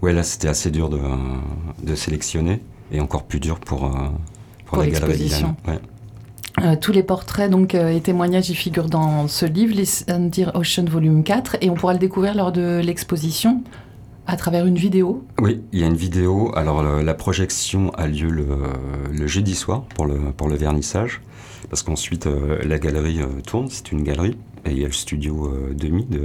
Ouais, 0.03 0.11
là, 0.11 0.23
c'était 0.23 0.49
assez 0.49 0.69
dur 0.69 0.89
de, 0.89 0.99
de, 1.81 1.95
sélectionner 1.95 2.59
et 2.91 2.99
encore 2.99 3.23
plus 3.23 3.39
dur 3.39 3.57
pour, 3.61 3.85
euh, 3.85 4.09
pour, 4.65 4.77
la 4.79 4.87
galerie 4.87 5.31
euh, 6.61 6.75
tous 6.75 6.91
les 6.91 7.03
portraits 7.03 7.49
donc, 7.49 7.73
euh, 7.73 7.87
et 7.87 8.01
témoignages 8.01 8.49
y 8.49 8.53
figurent 8.53 8.89
dans 8.89 9.29
ce 9.29 9.45
livre, 9.45 9.73
Les 9.73 10.29
Dear 10.29 10.53
Ocean 10.55 10.83
Volume 10.89 11.23
4, 11.23 11.55
et 11.61 11.69
on 11.69 11.75
pourra 11.75 11.93
le 11.93 11.99
découvrir 11.99 12.35
lors 12.35 12.51
de 12.51 12.81
l'exposition 12.83 13.63
à 14.27 14.35
travers 14.35 14.65
une 14.65 14.75
vidéo. 14.75 15.25
Oui, 15.39 15.61
il 15.71 15.79
y 15.79 15.83
a 15.85 15.87
une 15.87 15.95
vidéo. 15.95 16.51
Alors 16.53 16.83
la 16.83 17.13
projection 17.13 17.89
a 17.91 18.05
lieu 18.05 18.29
le, 18.29 18.45
le, 19.09 19.25
jeudi 19.25 19.55
soir 19.55 19.83
pour 19.95 20.05
le, 20.05 20.33
pour 20.35 20.49
le 20.49 20.55
vernissage, 20.55 21.21
parce 21.69 21.81
qu'ensuite 21.81 22.27
la 22.27 22.77
galerie 22.77 23.21
tourne, 23.47 23.67
c'est 23.69 23.93
une 23.93 24.03
galerie, 24.03 24.35
et 24.65 24.71
il 24.71 24.79
y 24.79 24.83
a 24.83 24.87
le 24.87 24.93
studio 24.93 25.49
demi 25.73 26.05
de, 26.05 26.23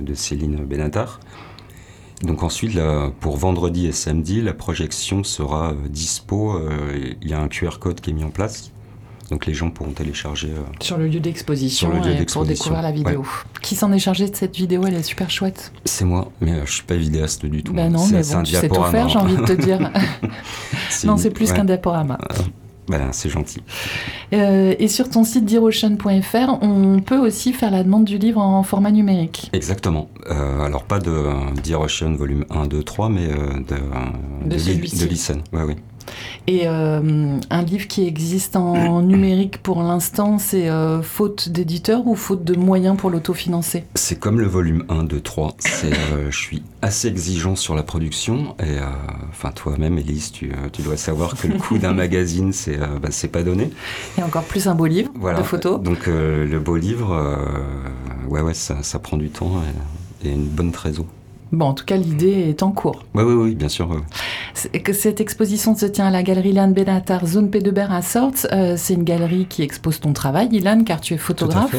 de 0.00 0.14
Céline 0.14 0.64
Benatar. 0.64 1.20
Donc 2.22 2.42
ensuite, 2.42 2.78
pour 3.20 3.36
vendredi 3.38 3.86
et 3.86 3.92
samedi, 3.92 4.42
la 4.42 4.52
projection 4.52 5.24
sera 5.24 5.70
euh, 5.70 5.88
dispo. 5.88 6.54
Euh, 6.54 7.14
il 7.22 7.28
y 7.30 7.32
a 7.32 7.40
un 7.40 7.48
QR 7.48 7.78
code 7.80 8.00
qui 8.00 8.10
est 8.10 8.12
mis 8.12 8.24
en 8.24 8.30
place 8.30 8.70
Donc 9.30 9.46
les 9.46 9.54
gens 9.54 9.70
pourront 9.70 9.92
télécharger. 9.92 10.48
euh, 10.48 10.62
Sur 10.80 10.98
le 10.98 11.08
lieu 11.08 11.20
d'exposition 11.20 11.90
et 12.04 12.26
pour 12.26 12.44
découvrir 12.44 12.82
la 12.82 12.92
vidéo. 12.92 13.24
Qui 13.62 13.74
s'en 13.74 13.90
est 13.92 13.98
chargé 13.98 14.28
de 14.28 14.36
cette 14.36 14.54
vidéo? 14.56 14.82
Elle 14.86 14.94
est 14.96 15.02
super 15.02 15.30
chouette. 15.30 15.72
C'est 15.86 16.04
moi, 16.04 16.30
mais 16.42 16.52
euh, 16.52 16.66
je 16.66 16.72
suis 16.72 16.82
pas 16.82 16.96
vidéaste 16.96 17.46
du 17.46 17.62
tout. 17.62 17.72
Bah 17.72 17.88
non, 17.88 18.06
mais 18.08 18.22
c'est 18.22 18.34
bon, 18.34 18.40
un 18.40 18.42
tu 18.42 18.54
sais 18.54 18.68
tout 18.68 18.82
faire, 18.84 19.08
j'ai 19.08 19.18
envie 19.18 19.36
de 19.36 19.44
te 19.44 19.52
dire. 19.52 19.90
non, 21.04 21.16
c'est 21.16 21.30
plus 21.30 21.50
ouais. 21.50 21.56
qu'un 21.56 21.64
diaporama. 21.64 22.18
Bah, 22.90 22.98
c'est 23.12 23.28
gentil. 23.30 23.60
Euh, 24.32 24.74
et 24.78 24.88
sur 24.88 25.08
ton 25.08 25.22
site 25.24 25.44
derocean.fr, 25.44 26.58
on 26.62 27.00
peut 27.00 27.18
aussi 27.18 27.52
faire 27.52 27.70
la 27.70 27.84
demande 27.84 28.04
du 28.04 28.18
livre 28.18 28.40
en 28.40 28.62
format 28.64 28.90
numérique. 28.90 29.48
Exactement. 29.52 30.08
Euh, 30.28 30.60
alors 30.60 30.82
pas 30.84 30.98
de 30.98 31.10
euh, 31.10 31.32
Dear 31.62 31.82
Ocean 31.82 32.14
volume 32.14 32.44
1, 32.50 32.66
2, 32.66 32.82
3, 32.82 33.08
mais 33.08 33.26
euh, 33.26 33.60
de, 33.68 33.74
euh, 33.74 34.46
De 34.48 34.54
Li- 34.56 34.60
celui-ci. 34.60 34.98
de 35.04 35.06
Listen. 35.08 35.42
Ouais, 35.52 35.62
oui. 35.62 35.76
Et 36.46 36.62
euh, 36.66 37.38
un 37.50 37.62
livre 37.62 37.86
qui 37.86 38.06
existe 38.06 38.56
en 38.56 39.02
numérique 39.02 39.62
pour 39.62 39.82
l'instant, 39.82 40.38
c'est 40.38 40.68
euh, 40.68 41.02
faute 41.02 41.48
d'éditeur 41.48 42.06
ou 42.06 42.14
faute 42.14 42.44
de 42.44 42.54
moyens 42.56 42.96
pour 42.96 43.10
l'autofinancer? 43.10 43.84
C'est 43.94 44.18
comme 44.18 44.40
le 44.40 44.46
volume 44.46 44.84
1, 44.88 45.04
2, 45.04 45.20
3. 45.20 45.54
C'est, 45.58 45.92
euh, 45.92 46.30
je 46.30 46.36
suis 46.38 46.62
assez 46.82 47.08
exigeant 47.08 47.56
sur 47.56 47.74
la 47.74 47.82
production. 47.82 48.56
Et 48.60 48.78
euh, 48.78 48.84
enfin, 49.30 49.50
toi-même, 49.52 49.98
Elise, 49.98 50.32
tu, 50.32 50.52
tu 50.72 50.82
dois 50.82 50.96
savoir 50.96 51.36
que 51.36 51.46
le 51.46 51.58
coût 51.58 51.78
d'un 51.78 51.94
magazine, 51.94 52.52
c'est, 52.52 52.78
bah, 52.78 53.08
pas 53.32 53.42
donné. 53.42 53.70
Et 54.18 54.22
encore 54.22 54.44
plus 54.44 54.66
un 54.66 54.74
beau 54.74 54.86
livre 54.86 55.10
Voilà. 55.14 55.38
de 55.38 55.44
photos. 55.44 55.80
Donc 55.80 56.06
le 56.06 56.58
beau 56.58 56.76
livre, 56.76 57.38
ouais, 58.28 58.40
ouais, 58.40 58.54
ça, 58.54 58.82
ça 58.82 58.98
prend 58.98 59.16
du 59.16 59.30
temps 59.30 59.62
et, 60.24 60.28
et 60.28 60.32
une 60.32 60.46
bonne 60.48 60.72
trésor. 60.72 61.06
Bon, 61.52 61.66
en 61.66 61.74
tout 61.74 61.84
cas, 61.84 61.96
l'idée 61.96 62.48
est 62.48 62.62
en 62.62 62.70
cours. 62.70 63.04
Oui, 63.14 63.24
oui, 63.24 63.34
oui, 63.34 63.54
bien 63.56 63.68
sûr. 63.68 63.88
que 64.84 64.92
cette 64.92 65.20
exposition 65.20 65.74
se 65.76 65.86
tient 65.86 66.06
à 66.06 66.10
la 66.10 66.22
galerie 66.22 66.50
Ilan 66.50 66.68
Benatar, 66.68 67.26
zone 67.26 67.48
P2Ber 67.48 67.90
à 67.90 68.02
Sorts. 68.02 68.46
Euh, 68.52 68.74
c'est 68.76 68.94
une 68.94 69.02
galerie 69.02 69.46
qui 69.48 69.62
expose 69.62 69.98
ton 69.98 70.12
travail, 70.12 70.48
Ilan, 70.52 70.84
car 70.84 71.00
tu 71.00 71.14
es 71.14 71.18
photographe, 71.18 71.74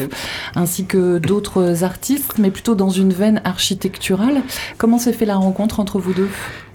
ainsi 0.54 0.84
que 0.84 1.18
d'autres 1.18 1.84
artistes, 1.84 2.34
mais 2.38 2.50
plutôt 2.50 2.74
dans 2.74 2.90
une 2.90 3.12
veine 3.12 3.40
architecturale. 3.44 4.42
Comment 4.76 4.98
s'est 4.98 5.14
fait 5.14 5.26
la 5.26 5.36
rencontre 5.36 5.80
entre 5.80 5.98
vous 5.98 6.12
deux? 6.12 6.28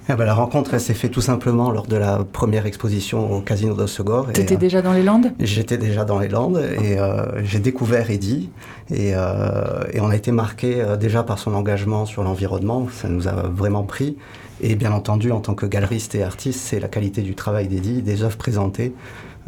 Ah 0.09 0.15
bah, 0.15 0.23
la 0.23 0.33
rencontre, 0.33 0.73
elle 0.73 0.79
s'est 0.79 0.93
faite 0.93 1.11
tout 1.11 1.21
simplement 1.21 1.69
lors 1.69 1.85
de 1.85 1.97
la 1.97 2.19
première 2.23 2.65
exposition 2.65 3.29
au 3.29 3.41
Casino 3.41 3.73
d'Ossegor. 3.73 4.29
et, 4.29 4.33
T'étais 4.33 4.55
euh, 4.55 4.57
déjà 4.57 4.81
dans 4.81 4.93
les 4.93 5.03
Landes? 5.03 5.33
J'étais 5.39 5.77
déjà 5.77 6.05
dans 6.05 6.19
les 6.19 6.29
Landes 6.29 6.63
et 6.81 6.97
euh, 6.97 7.43
j'ai 7.43 7.59
découvert 7.59 8.09
Eddy 8.09 8.49
et, 8.89 9.11
euh, 9.15 9.83
et 9.91 9.99
on 9.99 10.09
a 10.09 10.15
été 10.15 10.31
marqué 10.31 10.81
déjà 10.97 11.23
par 11.23 11.39
son 11.39 11.53
engagement 11.53 12.05
sur 12.05 12.23
l'environnement, 12.23 12.87
ça 12.89 13.09
nous 13.09 13.27
a 13.27 13.33
vraiment 13.33 13.83
pris. 13.83 14.15
Et 14.61 14.75
bien 14.75 14.93
entendu, 14.93 15.31
en 15.31 15.39
tant 15.41 15.55
que 15.55 15.65
galeriste 15.65 16.15
et 16.15 16.23
artiste, 16.23 16.61
c'est 16.61 16.79
la 16.79 16.87
qualité 16.87 17.21
du 17.21 17.35
travail 17.35 17.67
d'Eddy, 17.67 18.01
des 18.01 18.23
œuvres 18.23 18.37
présentées. 18.37 18.93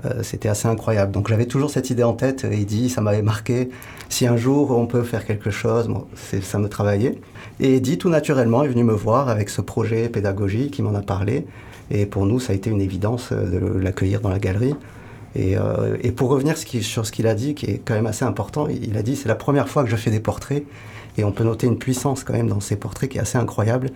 Euh, 0.05 0.23
C'était 0.23 0.49
assez 0.49 0.67
incroyable. 0.67 1.11
Donc 1.11 1.27
j'avais 1.27 1.45
toujours 1.45 1.69
cette 1.69 1.89
idée 1.89 2.03
en 2.03 2.13
tête, 2.13 2.45
Eddy, 2.45 2.89
ça 2.89 3.01
m'avait 3.01 3.21
marqué. 3.21 3.69
Si 4.07 4.25
un 4.27 4.37
jour 4.37 4.71
on 4.71 4.87
peut 4.87 5.03
faire 5.03 5.25
quelque 5.25 5.49
chose, 5.49 5.87
bon, 5.87 6.05
ça 6.41 6.59
me 6.59 6.69
travaillait. 6.69 7.19
Et 7.59 7.77
Eddy, 7.77 7.97
tout 7.97 8.09
naturellement, 8.09 8.63
est 8.63 8.69
venu 8.69 8.83
me 8.83 8.93
voir 8.93 9.29
avec 9.29 9.49
ce 9.49 9.61
projet 9.61 10.09
pédagogique, 10.09 10.79
il 10.79 10.83
m'en 10.83 10.95
a 10.95 11.01
parlé. 11.01 11.45
Et 11.91 12.05
pour 12.05 12.25
nous, 12.25 12.39
ça 12.39 12.53
a 12.53 12.55
été 12.55 12.69
une 12.69 12.81
évidence 12.81 13.29
euh, 13.31 13.59
de 13.59 13.79
l'accueillir 13.79 14.21
dans 14.21 14.29
la 14.29 14.39
galerie. 14.39 14.75
Et, 15.35 15.57
euh, 15.57 15.97
et 16.01 16.11
pour 16.11 16.29
revenir 16.29 16.57
sur 16.57 17.05
ce 17.05 17.11
qu'il 17.11 17.27
a 17.27 17.35
dit, 17.35 17.53
qui 17.53 17.67
est 17.67 17.81
quand 17.83 17.93
même 17.93 18.07
assez 18.07 18.25
important, 18.25 18.67
il 18.67 18.97
a 18.97 19.03
dit 19.03 19.15
c'est 19.15 19.27
la 19.27 19.35
première 19.35 19.69
fois 19.69 19.83
que 19.83 19.89
je 19.89 19.95
fais 19.95 20.09
des 20.09 20.19
portraits 20.19 20.63
et 21.17 21.23
on 21.23 21.31
peut 21.31 21.43
noter 21.43 21.67
une 21.67 21.77
puissance 21.77 22.23
quand 22.23 22.33
même 22.33 22.47
dans 22.47 22.59
ces 22.59 22.75
portraits 22.75 23.09
qui 23.09 23.17
est 23.17 23.21
assez 23.21 23.37
incroyable. 23.37 23.91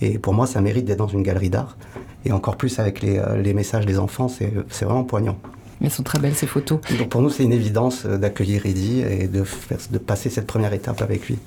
Et 0.00 0.18
pour 0.18 0.34
moi, 0.34 0.46
ça 0.46 0.60
mérite 0.60 0.84
d'être 0.84 0.98
dans 0.98 1.08
une 1.08 1.22
galerie 1.22 1.50
d'art. 1.50 1.76
Et 2.24 2.32
encore 2.32 2.56
plus 2.56 2.78
avec 2.78 3.00
les, 3.02 3.18
euh, 3.18 3.40
les 3.40 3.54
messages 3.54 3.86
des 3.86 3.98
enfants, 3.98 4.28
c'est 4.28 4.52
c'est 4.70 4.84
vraiment 4.84 5.04
poignant. 5.04 5.36
Elles 5.80 5.90
sont 5.90 6.02
très 6.02 6.18
belles 6.18 6.34
ces 6.34 6.46
photos. 6.48 6.80
Donc 6.98 7.08
pour 7.08 7.22
nous, 7.22 7.30
c'est 7.30 7.44
une 7.44 7.52
évidence 7.52 8.02
euh, 8.04 8.18
d'accueillir 8.18 8.66
Eddy 8.66 9.00
et 9.02 9.28
de, 9.28 9.44
faire- 9.44 9.78
de 9.90 9.98
passer 9.98 10.28
cette 10.28 10.46
première 10.46 10.72
étape 10.72 11.00
avec 11.02 11.28
lui. 11.28 11.38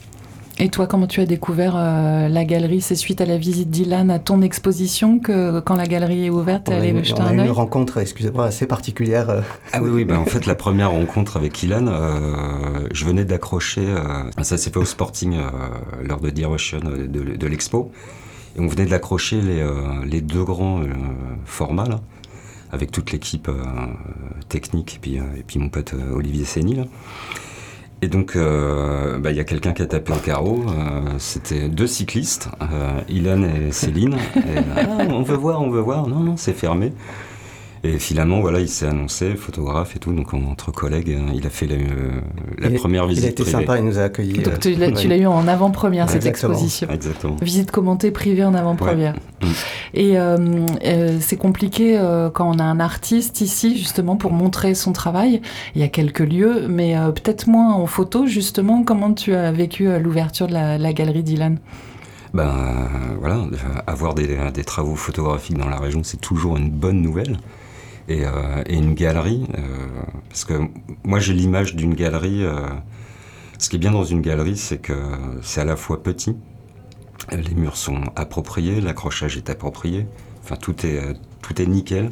Et 0.60 0.70
toi, 0.70 0.86
comment 0.86 1.08
tu 1.08 1.22
as 1.22 1.26
découvert 1.26 1.76
euh, 1.76 2.28
la 2.30 2.46
galerie? 2.46 2.82
C'est 2.82 2.96
suite 2.96 3.20
à 3.20 3.26
la 3.26 3.38
visite 3.38 3.70
d'Ilan 3.70 4.10
à 4.10 4.20
ton 4.20 4.42
exposition 4.42 5.18
que 5.18 5.60
quand 5.62 5.76
la 5.76 5.86
galerie 5.88 6.26
est 6.26 6.30
ouverte, 6.30 6.70
a, 6.70 6.76
allé 6.76 6.90
une, 6.90 7.04
jeter 7.04 7.20
on 7.22 7.26
a 7.26 7.30
un 7.30 7.38
eu 7.38 7.46
une 7.46 7.52
rencontre, 7.52 7.98
excusez-moi, 7.98 8.46
assez 8.46 8.68
particulière. 8.68 9.44
Ah 9.74 9.80
oui, 9.82 9.90
oui, 9.92 10.06
bah 10.06 10.20
en 10.20 10.26
fait, 10.26 10.46
la 10.46 10.56
première 10.56 10.92
rencontre 10.92 11.36
avec 11.38 11.64
Ilan, 11.64 11.88
euh, 11.88 12.88
je 12.94 13.06
venais 13.06 13.26
d'accrocher, 13.26 13.82
euh, 13.88 14.30
ça 14.44 14.58
s'est 14.58 14.70
fait 14.70 14.78
au 14.78 14.86
Sporting 14.86 15.36
euh, 15.36 15.50
lors 16.04 16.20
de 16.20 16.30
Dear 16.30 16.52
Ocean 16.52 16.80
de, 16.82 17.08
de 17.36 17.48
l'expo, 17.48 17.92
et 18.56 18.60
on 18.60 18.68
venait 18.68 18.86
de 18.86 18.92
l'accrocher 18.92 19.42
les, 19.42 19.60
euh, 19.62 20.04
les 20.06 20.22
deux 20.22 20.44
grands 20.44 20.82
euh, 20.82 20.88
formats, 21.46 21.88
là, 21.88 22.00
avec 22.72 22.92
toute 22.92 23.12
l'équipe 23.12 23.48
euh, 23.50 23.64
technique, 24.50 24.96
et 24.96 25.00
puis, 25.00 25.16
et 25.16 25.44
puis 25.46 25.60
mon 25.60 25.70
pote 25.70 25.94
Olivier 26.14 26.46
Séni, 26.46 26.76
là. 26.76 26.86
Et 28.04 28.08
donc, 28.08 28.36
euh, 28.36 29.20
bah, 29.20 29.30
il 29.30 29.38
y 29.38 29.40
a 29.40 29.44
quelqu'un 29.44 29.74
qui 29.74 29.84
a 29.84 29.86
tapé 29.86 30.12
au 30.12 30.16
carreau. 30.16 30.66
euh, 30.70 31.14
C'était 31.20 31.70
deux 31.70 31.86
cyclistes, 31.86 32.50
euh, 32.64 33.00
Ilan 33.10 33.44
et 33.44 33.72
Céline. 33.72 34.16
Et, 34.36 34.40
ah, 34.76 35.06
on 35.10 35.22
veut 35.22 35.36
voir, 35.36 35.62
on 35.62 35.70
veut 35.70 35.82
voir. 35.82 36.08
Non, 36.08 36.20
non, 36.20 36.36
c'est 36.36 36.54
fermé. 36.54 36.94
Et 37.84 37.98
finalement, 37.98 38.42
voilà, 38.42 38.60
il 38.60 38.70
s'est 38.70 38.86
annoncé, 38.86 39.34
photographe 39.36 39.96
et 39.96 40.00
tout. 40.00 40.14
Donc, 40.14 40.34
on- 40.34 40.46
entre 40.52 40.72
collègues, 40.72 41.18
hein, 41.20 41.32
il 41.34 41.48
a 41.48 41.50
fait 41.50 41.66
la, 41.66 41.76
euh, 41.78 42.22
la 42.60 42.70
il- 42.70 42.76
première 42.76 43.08
visite. 43.08 43.24
Il 43.24 43.28
a 43.28 43.32
été 43.32 43.42
privée. 43.44 43.58
sympa, 43.58 43.80
il 43.80 43.86
nous 43.86 43.98
a 43.98 44.04
accueillis. 44.04 44.34
Donc 44.34 44.54
euh, 44.68 44.92
tu 44.94 45.08
l'as 45.08 45.18
eu 45.18 45.26
en 45.26 45.48
avant-première 45.48 46.08
cette 46.08 46.18
Exactement. 46.24 46.54
exposition. 46.54 46.88
Exactement. 46.92 47.38
Visite 47.42 47.72
commentée 47.72 48.12
privée 48.12 48.46
en 48.46 48.54
avant-première. 48.54 49.16
Ouais. 49.42 49.48
Mm. 49.48 49.52
Et 49.96 50.20
euh, 50.20 50.38
euh, 50.86 51.18
c'est 51.22 51.38
compliqué 51.38 51.98
euh, 51.98 52.30
quand 52.30 52.48
on 52.56 52.60
a 52.60 52.64
un 52.64 52.80
artiste 52.80 53.42
ici, 53.42 53.76
justement, 53.76 54.16
pour 54.16 54.32
montrer 54.32 54.76
son 54.76 54.92
travail. 54.94 55.42
Il 55.74 55.82
y 55.82 55.84
a 55.84 55.88
quelques 55.88 56.20
lieux, 56.20 56.68
mais 56.70 56.96
euh, 56.96 57.10
peut-être 57.12 57.48
moins 57.48 57.74
en 57.74 57.88
photo, 57.88 58.28
justement. 58.28 58.84
Comment 58.84 59.12
tu 59.14 59.34
as 59.34 59.52
vécu 59.52 59.88
euh, 59.88 59.98
l'ouverture 59.98 60.46
de 60.46 60.54
la, 60.54 60.78
la 60.78 60.94
galerie 60.94 61.24
d'Ilan? 61.24 61.56
Ben 62.36 62.44
euh, 62.48 63.16
voilà, 63.20 63.38
euh, 63.38 63.82
avoir 63.88 64.14
des, 64.14 64.38
des 64.54 64.64
travaux 64.64 64.96
photographiques 64.96 65.58
dans 65.58 65.68
la 65.68 65.80
région, 65.80 66.02
c'est 66.04 66.22
toujours 66.22 66.58
une 66.58 66.70
bonne 66.70 67.02
nouvelle. 67.02 67.38
Et, 68.08 68.26
euh, 68.26 68.64
et 68.66 68.76
une 68.76 68.94
galerie, 68.94 69.48
euh, 69.58 69.62
parce 70.30 70.44
que 70.46 70.54
moi 71.04 71.20
j'ai 71.20 71.34
l'image 71.34 71.76
d'une 71.76 71.94
galerie. 71.94 72.44
euh, 72.44 72.68
ce 73.58 73.70
qui 73.70 73.76
est 73.76 73.80
bien 73.80 73.92
dans 73.92 74.04
une 74.04 74.22
galerie, 74.22 74.58
c'est 74.58 74.80
que 74.80 74.94
c'est 75.42 75.62
à 75.62 75.66
la 75.66 75.76
fois 75.76 76.02
petit, 76.02 76.36
les 77.32 77.54
murs 77.56 77.78
sont 77.78 78.02
appropriés, 78.16 78.82
l'accrochage 78.82 79.38
est 79.38 79.50
approprié, 79.50 80.08
enfin 80.44 80.56
tout 80.56 80.86
est, 80.86 81.02
tout 81.42 81.62
est 81.62 81.68
nickel, 81.68 82.12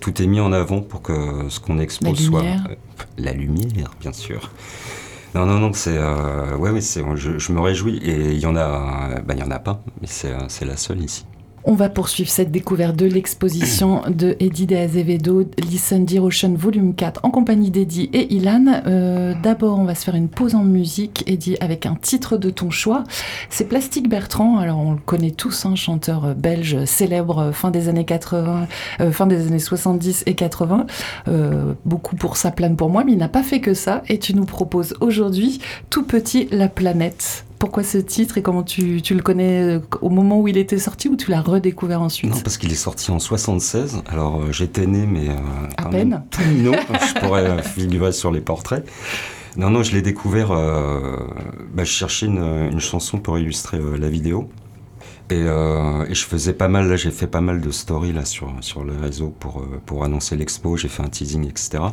tout 0.00 0.20
est 0.22 0.26
mis 0.26 0.40
en 0.40 0.52
avant 0.52 0.80
pour 0.82 1.00
que 1.02 1.48
ce 1.48 1.60
qu'on 1.60 1.78
expose 1.78 2.18
La 2.18 2.24
soit 2.26 2.42
lumière. 2.42 2.68
euh, 2.70 2.74
la 3.18 3.32
lumière, 3.32 3.92
bien 4.00 4.12
sûr. 4.12 4.52
Non, 5.34 5.46
non, 5.46 5.58
non, 5.58 5.72
c'est. 5.72 5.96
Euh, 5.96 6.56
ouais, 6.56 6.70
oui, 6.70 6.82
c'est, 6.82 7.02
je, 7.16 7.38
je 7.38 7.52
me 7.52 7.60
réjouis. 7.60 7.96
Et 7.98 8.32
il 8.32 8.38
y 8.38 8.46
en 8.46 8.54
a. 8.56 9.20
Ben, 9.22 9.34
il 9.34 9.40
y 9.40 9.42
en 9.42 9.50
a 9.50 9.58
pas, 9.58 9.82
mais 10.00 10.06
c'est 10.06 10.64
la 10.66 10.76
seule 10.76 11.00
ici. 11.02 11.24
On 11.64 11.74
va 11.74 11.88
poursuivre 11.88 12.28
cette 12.28 12.50
découverte 12.50 12.96
de 12.96 13.06
l'exposition 13.06 14.02
de 14.08 14.36
Eddie 14.40 14.66
de 14.66 14.74
Azevedo, 14.74 15.44
Listen 15.58 16.04
Dear 16.04 16.24
Ocean 16.24 16.54
Volume 16.54 16.92
4, 16.92 17.20
en 17.22 17.30
compagnie 17.30 17.70
d'Eddie 17.70 18.10
et 18.12 18.34
Ilan. 18.34 18.82
Euh, 18.86 19.34
D'abord, 19.42 19.78
on 19.78 19.84
va 19.84 19.94
se 19.94 20.04
faire 20.04 20.16
une 20.16 20.28
pause 20.28 20.56
en 20.56 20.64
musique, 20.64 21.22
Eddie, 21.28 21.56
avec 21.60 21.86
un 21.86 21.94
titre 21.94 22.36
de 22.36 22.50
ton 22.50 22.70
choix. 22.70 23.04
C'est 23.48 23.68
Plastique 23.68 24.08
Bertrand, 24.08 24.58
alors 24.58 24.78
on 24.78 24.92
le 24.92 24.98
connaît 24.98 25.30
tous, 25.30 25.64
un 25.64 25.76
chanteur 25.76 26.24
euh, 26.24 26.34
belge 26.34 26.84
célèbre 26.84 27.38
euh, 27.38 27.52
fin 27.52 27.70
des 27.70 27.88
années 27.88 28.04
80, 28.04 28.66
euh, 29.00 29.12
fin 29.12 29.28
des 29.28 29.46
années 29.46 29.58
70 29.60 30.24
et 30.26 30.34
80. 30.34 30.86
Euh, 31.28 31.74
beaucoup 31.84 32.16
pour 32.16 32.36
sa 32.36 32.50
plane 32.50 32.74
pour 32.74 32.90
moi, 32.90 33.04
mais 33.04 33.12
il 33.12 33.18
n'a 33.18 33.28
pas 33.28 33.44
fait 33.44 33.60
que 33.60 33.74
ça. 33.74 34.02
Et 34.08 34.18
tu 34.18 34.34
nous 34.34 34.46
proposes 34.46 34.94
aujourd'hui, 35.00 35.60
tout 35.90 36.02
petit, 36.02 36.48
La 36.50 36.68
Planète. 36.68 37.44
Pourquoi 37.62 37.84
ce 37.84 37.96
titre 37.98 38.38
et 38.38 38.42
comment 38.42 38.64
tu, 38.64 39.00
tu 39.02 39.14
le 39.14 39.22
connais 39.22 39.76
euh, 39.76 39.78
au 40.00 40.10
moment 40.10 40.40
où 40.40 40.48
il 40.48 40.56
était 40.56 40.80
sorti 40.80 41.08
ou 41.08 41.14
tu 41.14 41.30
l'as 41.30 41.40
redécouvert 41.40 42.02
ensuite 42.02 42.34
Non, 42.34 42.40
parce 42.40 42.58
qu'il 42.58 42.72
est 42.72 42.74
sorti 42.74 43.12
en 43.12 43.20
76. 43.20 44.02
Alors, 44.08 44.40
euh, 44.42 44.50
j'étais 44.50 44.84
né, 44.84 45.06
mais. 45.06 45.28
euh, 45.28 45.34
À 45.76 45.84
peine. 45.88 46.24
Tout 46.32 46.40
minot. 46.42 46.72
je 47.14 47.20
pourrais 47.20 47.44
euh, 47.46 47.62
figurer 47.62 48.10
sur 48.10 48.32
les 48.32 48.40
portraits. 48.40 48.84
Non, 49.56 49.70
non, 49.70 49.84
je 49.84 49.92
l'ai 49.92 50.02
découvert. 50.02 50.50
euh, 50.50 51.18
bah, 51.72 51.84
je 51.84 51.92
cherchais 51.92 52.26
une, 52.26 52.42
une 52.72 52.80
chanson 52.80 53.18
pour 53.18 53.38
illustrer 53.38 53.76
euh, 53.78 53.96
la 53.96 54.08
vidéo. 54.08 54.50
Et, 55.30 55.34
euh, 55.36 56.04
et 56.08 56.14
je 56.16 56.24
faisais 56.24 56.54
pas 56.54 56.66
mal, 56.66 56.88
là, 56.88 56.96
j'ai 56.96 57.12
fait 57.12 57.28
pas 57.28 57.40
mal 57.40 57.60
de 57.60 57.70
stories 57.70 58.12
là, 58.12 58.24
sur, 58.24 58.52
sur 58.60 58.82
le 58.82 58.92
réseau 59.00 59.32
pour, 59.38 59.64
pour 59.86 60.02
annoncer 60.02 60.34
l'expo. 60.34 60.76
J'ai 60.76 60.88
fait 60.88 61.04
un 61.04 61.08
teasing, 61.08 61.48
etc. 61.48 61.84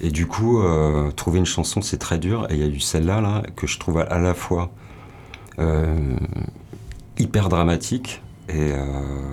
Et 0.00 0.10
du 0.10 0.26
coup, 0.26 0.60
euh, 0.60 1.10
trouver 1.10 1.38
une 1.38 1.46
chanson, 1.46 1.80
c'est 1.80 1.98
très 1.98 2.18
dur. 2.18 2.46
Et 2.50 2.54
il 2.54 2.60
y 2.60 2.64
a 2.64 2.66
eu 2.66 2.80
celle-là, 2.80 3.20
là, 3.20 3.42
que 3.56 3.66
je 3.66 3.78
trouve 3.78 3.98
à, 3.98 4.18
la 4.18 4.34
fois 4.34 4.70
euh, 5.58 6.16
hyper 7.18 7.48
dramatique, 7.48 8.20
et, 8.48 8.72
euh, 8.72 8.76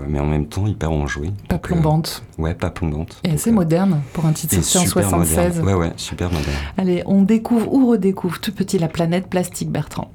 mais 0.08 0.20
en 0.20 0.26
même 0.26 0.48
temps 0.48 0.68
hyper 0.68 0.92
enjouée. 0.92 1.32
Pas 1.50 1.56
Donc, 1.56 1.64
plombante. 1.64 2.24
ouais, 2.38 2.54
pas 2.54 2.70
plombante. 2.70 3.20
Et 3.24 3.32
assez 3.32 3.52
moderne 3.52 4.02
pour 4.14 4.26
un 4.26 4.32
titre 4.32 4.56
sorti 4.56 4.78
en 4.78 4.86
super 4.86 5.10
76. 5.10 5.38
moderne. 5.38 5.68
Ouais, 5.68 5.74
ouais, 5.74 5.94
super 5.98 6.32
moderne. 6.32 6.58
Allez, 6.78 7.04
on 7.06 7.24
découvre 7.24 7.74
ou 7.74 7.90
redécouvre 7.90 8.40
tout 8.40 8.54
petit 8.54 8.78
la 8.78 8.88
planète 8.88 9.28
plastique 9.28 9.70
Bertrand. 9.70 10.12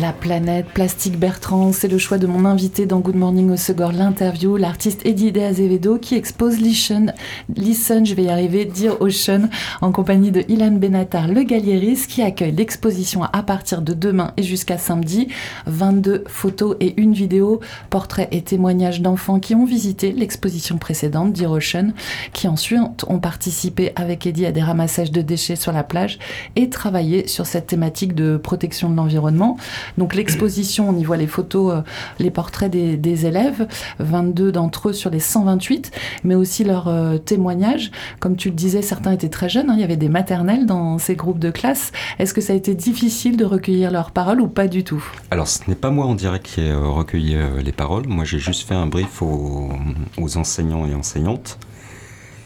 La 0.00 0.14
planète, 0.14 0.66
Plastique 0.72 1.18
Bertrand, 1.18 1.72
c'est 1.72 1.88
le 1.88 1.98
choix 1.98 2.16
de 2.16 2.26
mon 2.26 2.46
invité 2.46 2.86
dans 2.86 3.00
Good 3.00 3.16
Morning 3.16 3.50
au 3.50 3.56
Segor, 3.56 3.92
l'interview, 3.92 4.56
l'artiste 4.56 5.04
Eddie 5.04 5.30
De 5.30 5.42
Azevedo 5.42 5.98
qui 5.98 6.14
expose 6.14 6.58
Listen, 6.58 7.12
Listen, 7.54 8.06
je 8.06 8.14
vais 8.14 8.24
y 8.24 8.28
arriver, 8.30 8.64
Dear 8.64 8.96
Ocean, 9.02 9.50
en 9.82 9.92
compagnie 9.92 10.30
de 10.30 10.42
Ilan 10.48 10.70
Benatar, 10.70 11.28
le 11.28 11.42
galériste, 11.42 12.10
qui 12.10 12.22
accueille 12.22 12.52
l'exposition 12.52 13.24
à 13.24 13.42
partir 13.42 13.82
de 13.82 13.92
demain 13.92 14.32
et 14.38 14.42
jusqu'à 14.42 14.78
samedi. 14.78 15.28
22 15.66 16.24
photos 16.26 16.76
et 16.80 16.98
une 16.98 17.12
vidéo, 17.12 17.60
portraits 17.90 18.28
et 18.30 18.40
témoignages 18.40 19.02
d'enfants 19.02 19.38
qui 19.38 19.54
ont 19.54 19.66
visité 19.66 20.12
l'exposition 20.12 20.78
précédente, 20.78 21.34
Dear 21.34 21.52
Ocean, 21.52 21.92
qui 22.32 22.48
ensuite 22.48 23.04
ont 23.06 23.18
participé 23.18 23.92
avec 23.96 24.26
Eddie 24.26 24.46
à 24.46 24.52
des 24.52 24.62
ramassages 24.62 25.12
de 25.12 25.20
déchets 25.20 25.56
sur 25.56 25.72
la 25.72 25.84
plage 25.84 26.18
et 26.56 26.70
travaillé 26.70 27.28
sur 27.28 27.44
cette 27.44 27.66
thématique 27.66 28.14
de 28.14 28.38
protection 28.38 28.88
de 28.88 28.96
l'environnement 28.96 29.57
donc 29.96 30.14
l'exposition, 30.14 30.88
on 30.88 30.96
y 30.96 31.04
voit 31.04 31.16
les 31.16 31.26
photos, 31.26 31.72
euh, 31.72 31.80
les 32.18 32.30
portraits 32.30 32.70
des, 32.70 33.26
élèves, 33.26 33.66
22 33.98 34.52
d'entre 34.52 34.90
eux 34.90 34.92
sur 34.92 35.10
les 35.10 35.20
128, 35.20 35.90
mais 36.24 36.34
aussi 36.34 36.64
leurs 36.64 36.88
euh, 36.88 37.18
témoignages. 37.18 37.90
Comme 38.20 38.36
tu 38.36 38.50
le 38.50 38.54
disais, 38.54 38.82
certains 38.82 39.12
étaient 39.12 39.28
très 39.28 39.48
jeunes, 39.48 39.70
hein, 39.70 39.74
il 39.74 39.80
y 39.80 39.84
avait 39.84 39.96
des 39.96 40.08
maternelles 40.08 40.66
dans 40.66 40.98
ces 40.98 41.16
groupes 41.16 41.38
de 41.38 41.50
classe. 41.50 41.92
Est-ce 42.18 42.34
que 42.34 42.40
ça 42.40 42.52
a 42.52 42.56
été 42.56 42.74
difficile 42.74 43.36
de 43.36 43.44
recueillir 43.44 43.90
leurs 43.90 44.10
paroles 44.10 44.40
ou 44.40 44.48
pas 44.48 44.68
du 44.68 44.84
tout? 44.84 45.04
Alors 45.30 45.48
ce 45.48 45.60
n'est 45.68 45.74
pas 45.76 45.90
moi, 45.90 46.06
on 46.06 46.14
dirait, 46.14 46.40
qui 46.40 46.60
ai 46.60 46.70
euh, 46.70 46.88
recueilli 46.88 47.36
les 47.62 47.72
paroles. 47.72 48.06
Moi 48.06 48.24
j'ai 48.24 48.38
juste 48.38 48.66
fait 48.66 48.74
un 48.74 48.86
brief 48.86 49.22
aux 49.22 50.36
enseignants 50.36 50.86
et 50.86 50.94
enseignantes 50.94 51.58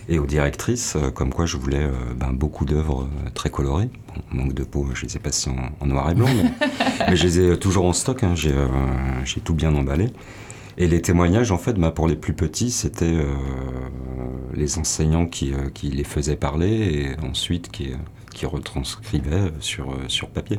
et 0.09 0.19
aux 0.19 0.27
directrices, 0.27 0.97
euh, 0.97 1.11
comme 1.11 1.33
quoi 1.33 1.47
je 1.47 1.57
voulais 1.57 1.85
euh, 1.85 2.15
ben, 2.17 2.33
beaucoup 2.33 2.65
d'œuvres 2.65 3.03
euh, 3.03 3.31
très 3.35 3.51
colorées. 3.51 3.91
manque 4.31 4.55
de 4.55 4.65
peau, 4.65 4.87
je 4.95 5.07
les 5.07 5.17
ai 5.17 5.19
passées 5.19 5.51
en, 5.81 5.87
noir 5.87 6.11
et 6.11 6.15
blanc, 6.15 6.29
mais, 7.09 7.17
je 7.17 7.27
les 7.27 7.41
ai 7.41 7.57
toujours 7.59 7.87
en 7.87 7.93
stock, 7.93 8.23
hein. 8.23 8.35
j'ai 8.35 9.41
tout 9.41 9.55
bien 9.55 9.75
emballé. 9.75 10.09
Et 10.79 10.87
les 10.87 11.03
témoignages, 11.03 11.51
en 11.51 11.59
fait, 11.59 11.75
ben, 11.75 11.91
pour 11.91 12.09
les 12.09 12.17
plus 12.17 12.35
petits, 12.35 12.71
c'était 12.71 13.15
les 14.55 14.79
enseignants 14.79 15.27
qui, 15.27 15.53
qui, 15.75 15.91
les 15.91 16.05
faisaient 16.05 16.37
parler 16.37 17.15
et 17.21 17.27
ensuite 17.27 17.71
qui, 17.71 17.93
qui 18.33 18.47
retranscrivait 18.47 19.53
sur, 19.61 19.91
euh, 19.91 19.95
sur 20.09 20.29
papier. 20.29 20.59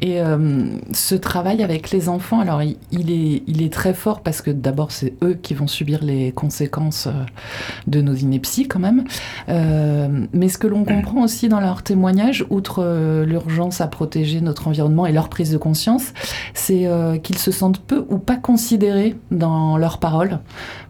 Et 0.00 0.20
euh, 0.20 0.76
ce 0.92 1.14
travail 1.14 1.62
avec 1.62 1.90
les 1.90 2.08
enfants, 2.08 2.40
alors 2.40 2.62
il, 2.62 3.10
est, 3.10 3.42
il 3.46 3.62
est 3.62 3.72
très 3.72 3.94
fort 3.94 4.20
parce 4.20 4.42
que 4.42 4.50
d'abord 4.50 4.90
c'est 4.90 5.14
eux 5.22 5.34
qui 5.34 5.54
vont 5.54 5.66
subir 5.66 6.02
les 6.02 6.32
conséquences 6.32 7.06
euh, 7.06 7.12
de 7.86 8.00
nos 8.00 8.14
inepties 8.14 8.68
quand 8.68 8.80
même. 8.80 9.04
mais 9.48 10.48
ce 10.48 10.58
que 10.58 10.66
l'on 10.66 10.84
comprend 10.84 11.22
aussi 11.22 11.48
dans 11.48 11.60
leurs 11.60 11.82
témoignages, 11.82 12.44
outre 12.50 13.24
l'urgence 13.26 13.80
à 13.80 13.86
protéger 13.86 14.40
notre 14.40 14.68
environnement 14.68 15.06
et 15.06 15.12
leur 15.12 15.28
prise 15.28 15.50
de 15.50 15.58
conscience, 15.58 16.12
c'est 16.52 16.88
qu'ils 17.22 17.38
se 17.38 17.50
sentent 17.50 17.80
peu 17.80 18.04
ou 18.08 18.18
pas 18.18 18.36
considérés 18.36 19.16
dans 19.34 19.76
leurs 19.76 19.98
paroles 19.98 20.40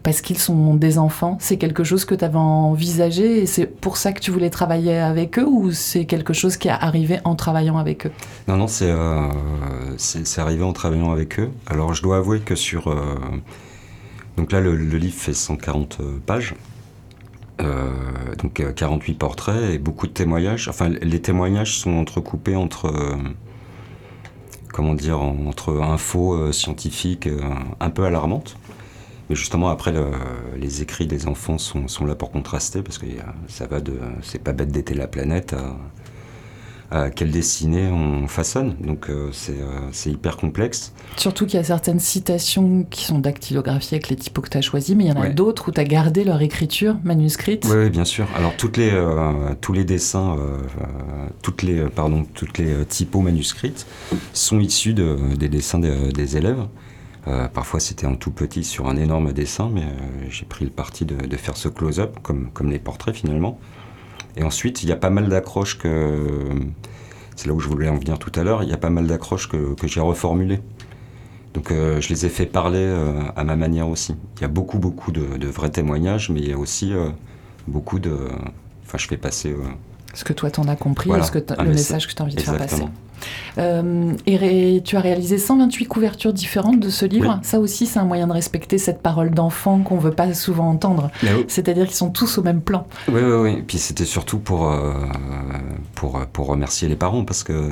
parce 0.03 0.21
qu'ils 0.21 0.37
sont 0.37 0.75
des 0.75 0.97
enfants. 0.97 1.37
C'est 1.39 1.57
quelque 1.57 1.83
chose 1.83 2.05
que 2.05 2.15
tu 2.15 2.23
avais 2.23 2.37
envisagé 2.37 3.41
et 3.41 3.45
c'est 3.45 3.65
pour 3.65 3.97
ça 3.97 4.13
que 4.13 4.19
tu 4.19 4.31
voulais 4.31 4.49
travailler 4.49 4.97
avec 4.97 5.39
eux 5.39 5.45
ou 5.45 5.71
c'est 5.71 6.05
quelque 6.05 6.33
chose 6.33 6.57
qui 6.57 6.67
est 6.67 6.71
arrivé 6.71 7.19
en 7.23 7.35
travaillant 7.35 7.77
avec 7.77 8.05
eux? 8.05 8.11
Non, 8.47 8.57
non, 8.57 8.67
c'est 8.67 8.91
euh, 8.91 9.29
arrivé 10.37 10.63
en 10.63 10.73
travaillant 10.73 11.11
avec 11.11 11.39
eux. 11.39 11.49
Alors 11.67 11.93
je 11.93 12.01
dois 12.01 12.17
avouer 12.17 12.39
que 12.39 12.55
sur... 12.55 12.89
Euh, 12.89 13.17
donc 14.37 14.51
là, 14.51 14.59
le, 14.59 14.75
livre 14.75 15.15
fait 15.15 15.33
140 15.33 15.97
euh, 16.01 16.19
pages. 16.25 16.55
donc 17.57 18.61
48 18.75 19.13
portraits 19.13 19.73
et 19.73 19.77
beaucoup 19.79 20.07
de 20.07 20.11
témoignages. 20.11 20.67
Enfin, 20.67 20.89
les 20.89 21.21
témoignages 21.21 21.77
sont 21.77 21.93
entrecoupés 21.93 22.55
entre 22.55 22.91
comment 24.75 24.93
dire, 24.93 25.21
entre 25.21 25.79
infos 25.81 26.51
scientifiques 26.51 27.29
un 27.79 27.89
peu 27.89 28.03
alarmantes 28.03 28.57
mais 29.29 29.35
justement, 29.35 29.69
après, 29.69 29.91
les 30.55 30.83
écrits 30.83 31.07
des 31.07 31.27
enfants 31.27 31.57
sont, 31.57 32.05
là 32.05 32.13
pour 32.13 32.29
contraster, 32.29 32.83
parce 32.83 32.97
que 32.97 33.07
ça 33.47 33.65
va 33.65 33.79
de 33.79 33.97
c'est 34.21 34.43
pas 34.43 34.53
bête 34.53 34.71
d'éter 34.71 34.93
la 34.93 35.07
planète 35.07 35.55
quelle 37.15 37.31
dessinée 37.31 37.87
on 37.87 38.27
façonne. 38.27 38.75
Donc 38.79 39.09
c'est 39.31 40.09
hyper 40.09 40.37
complexe. 40.37 40.93
Surtout 41.17 41.45
qu'il 41.45 41.55
y 41.55 41.59
a 41.59 41.63
certaines 41.63 41.99
citations 41.99 42.85
qui 42.89 43.05
sont 43.05 43.19
dactylographiées 43.19 43.97
avec 43.97 44.09
les 44.09 44.15
typos 44.15 44.41
que 44.41 44.49
tu 44.49 44.57
as 44.57 44.61
choisis, 44.61 44.95
mais 44.95 45.05
il 45.05 45.07
y 45.07 45.11
en 45.11 45.21
a 45.21 45.29
d'autres 45.29 45.69
où 45.69 45.71
tu 45.71 45.79
as 45.79 45.83
gardé 45.83 46.23
leur 46.23 46.41
écriture 46.41 46.97
manuscrite. 47.03 47.67
Oui, 47.69 47.89
bien 47.89 48.05
sûr. 48.05 48.27
Alors 48.35 48.55
toutes 48.55 48.77
les, 48.77 48.91
tous 49.61 49.73
les 49.73 49.83
dessins, 49.83 50.37
toutes 51.41 51.63
les, 51.63 51.85
pardon, 51.89 52.25
toutes 52.33 52.57
les 52.57 52.85
typos 52.85 53.21
manuscrites 53.21 53.85
sont 54.33 54.59
issus 54.59 54.93
de, 54.93 55.17
des 55.37 55.49
dessins 55.49 55.79
des 55.79 56.37
élèves. 56.37 56.65
Euh, 57.27 57.47
parfois 57.47 57.79
c'était 57.79 58.05
en 58.05 58.15
tout 58.15 58.31
petit 58.31 58.63
sur 58.63 58.87
un 58.87 58.95
énorme 58.97 59.33
dessin, 59.33 59.69
mais 59.73 59.81
euh, 59.81 60.27
j'ai 60.29 60.45
pris 60.45 60.65
le 60.65 60.71
parti 60.71 61.05
de, 61.05 61.37
faire 61.37 61.57
ce 61.57 61.67
close-up, 61.67 62.17
comme, 62.21 62.51
comme 62.51 62.69
les 62.69 62.79
portraits 62.79 63.15
finalement. 63.15 63.59
Et 64.37 64.43
ensuite, 64.43 64.83
il 64.83 64.89
y 64.89 64.91
a 64.91 64.95
pas 64.95 65.09
mal 65.09 65.29
d'accroches 65.29 65.77
que. 65.77 66.49
C'est 67.35 67.47
là 67.47 67.53
où 67.53 67.59
je 67.59 67.67
voulais 67.67 67.89
en 67.89 67.97
venir 67.97 68.17
tout 68.17 68.31
à 68.35 68.43
l'heure. 68.43 68.63
Il 68.63 68.69
y 68.69 68.73
a 68.73 68.77
pas 68.77 68.89
mal 68.89 69.07
d'accroches 69.07 69.49
que, 69.49 69.73
que 69.75 69.87
j'ai 69.87 69.99
reformulées. 69.99 70.61
Donc 71.53 71.71
euh, 71.71 71.99
je 71.99 72.09
les 72.09 72.25
ai 72.25 72.29
fait 72.29 72.45
parler 72.45 72.85
à 73.35 73.43
ma 73.43 73.55
manière 73.55 73.89
aussi. 73.89 74.15
Il 74.37 74.41
y 74.41 74.45
a 74.45 74.49
beaucoup, 74.49 74.79
beaucoup 74.79 75.11
de, 75.11 75.47
vrais 75.47 75.69
témoignages, 75.69 76.29
mais 76.29 76.39
il 76.39 76.49
y 76.49 76.53
a 76.53 76.57
aussi 76.57 76.93
beaucoup 77.67 77.99
de. 77.99 78.17
Enfin, 78.85 78.97
je 78.97 79.07
fais 79.07 79.17
passer. 79.17 79.53
Ce 80.15 80.23
que 80.23 80.33
toi 80.33 80.49
t'en 80.49 80.67
as 80.67 80.75
compris, 80.75 81.11
ce 81.23 81.31
que 81.31 81.39
le 81.61 81.69
message 81.69 82.07
que 82.07 82.13
tu 82.13 82.21
as 82.21 82.25
envie 82.25 82.35
de 82.35 82.41
faire 82.41 82.57
passer. 82.57 82.85
Euh, 83.57 84.13
et 84.25 84.81
tu 84.83 84.97
as 84.97 84.99
réalisé 84.99 85.37
128 85.37 85.85
couvertures 85.85 86.33
différentes 86.33 86.79
de 86.79 86.89
ce 86.89 87.05
livre. 87.05 87.39
Ça 87.43 87.59
aussi, 87.59 87.85
c'est 87.85 87.99
un 87.99 88.05
moyen 88.05 88.27
de 88.27 88.33
respecter 88.33 88.77
cette 88.77 89.01
parole 89.01 89.31
d'enfant 89.31 89.79
qu'on 89.79 89.97
veut 89.97 90.11
pas 90.11 90.33
souvent 90.33 90.69
entendre. 90.69 91.11
C'est-à-dire 91.47 91.85
qu'ils 91.85 91.95
sont 91.95 92.09
tous 92.09 92.37
au 92.37 92.43
même 92.43 92.61
plan. 92.61 92.87
Oui, 93.07 93.21
oui, 93.21 93.33
oui. 93.33 93.63
Puis 93.67 93.77
c'était 93.77 94.05
surtout 94.05 94.39
pour, 94.39 94.71
euh, 94.71 94.93
pour, 95.93 96.25
pour 96.27 96.47
remercier 96.47 96.87
les 96.87 96.95
parents 96.95 97.23
parce 97.23 97.43
que. 97.43 97.71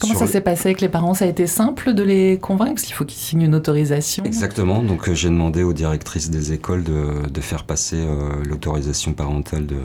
Comment 0.00 0.14
ça 0.14 0.26
s'est 0.26 0.40
passé 0.40 0.68
avec 0.68 0.80
les 0.80 0.88
parents? 0.88 1.14
Ça 1.14 1.24
a 1.24 1.28
été 1.28 1.46
simple 1.46 1.94
de 1.94 2.02
les 2.02 2.38
convaincre? 2.38 2.74
Parce 2.74 2.84
qu'il 2.84 2.94
faut 2.94 3.04
qu'ils 3.04 3.20
signent 3.20 3.42
une 3.42 3.54
autorisation 3.54 4.24
Exactement. 4.24 4.82
Donc 4.82 5.08
euh, 5.08 5.14
j'ai 5.14 5.28
demandé 5.28 5.62
aux 5.62 5.72
directrices 5.72 6.30
des 6.30 6.52
écoles 6.52 6.84
de, 6.84 7.28
de 7.28 7.40
faire 7.40 7.64
passer 7.64 8.04
l'autorisation 8.44 9.12
parentale 9.12 9.66
de, 9.66 9.76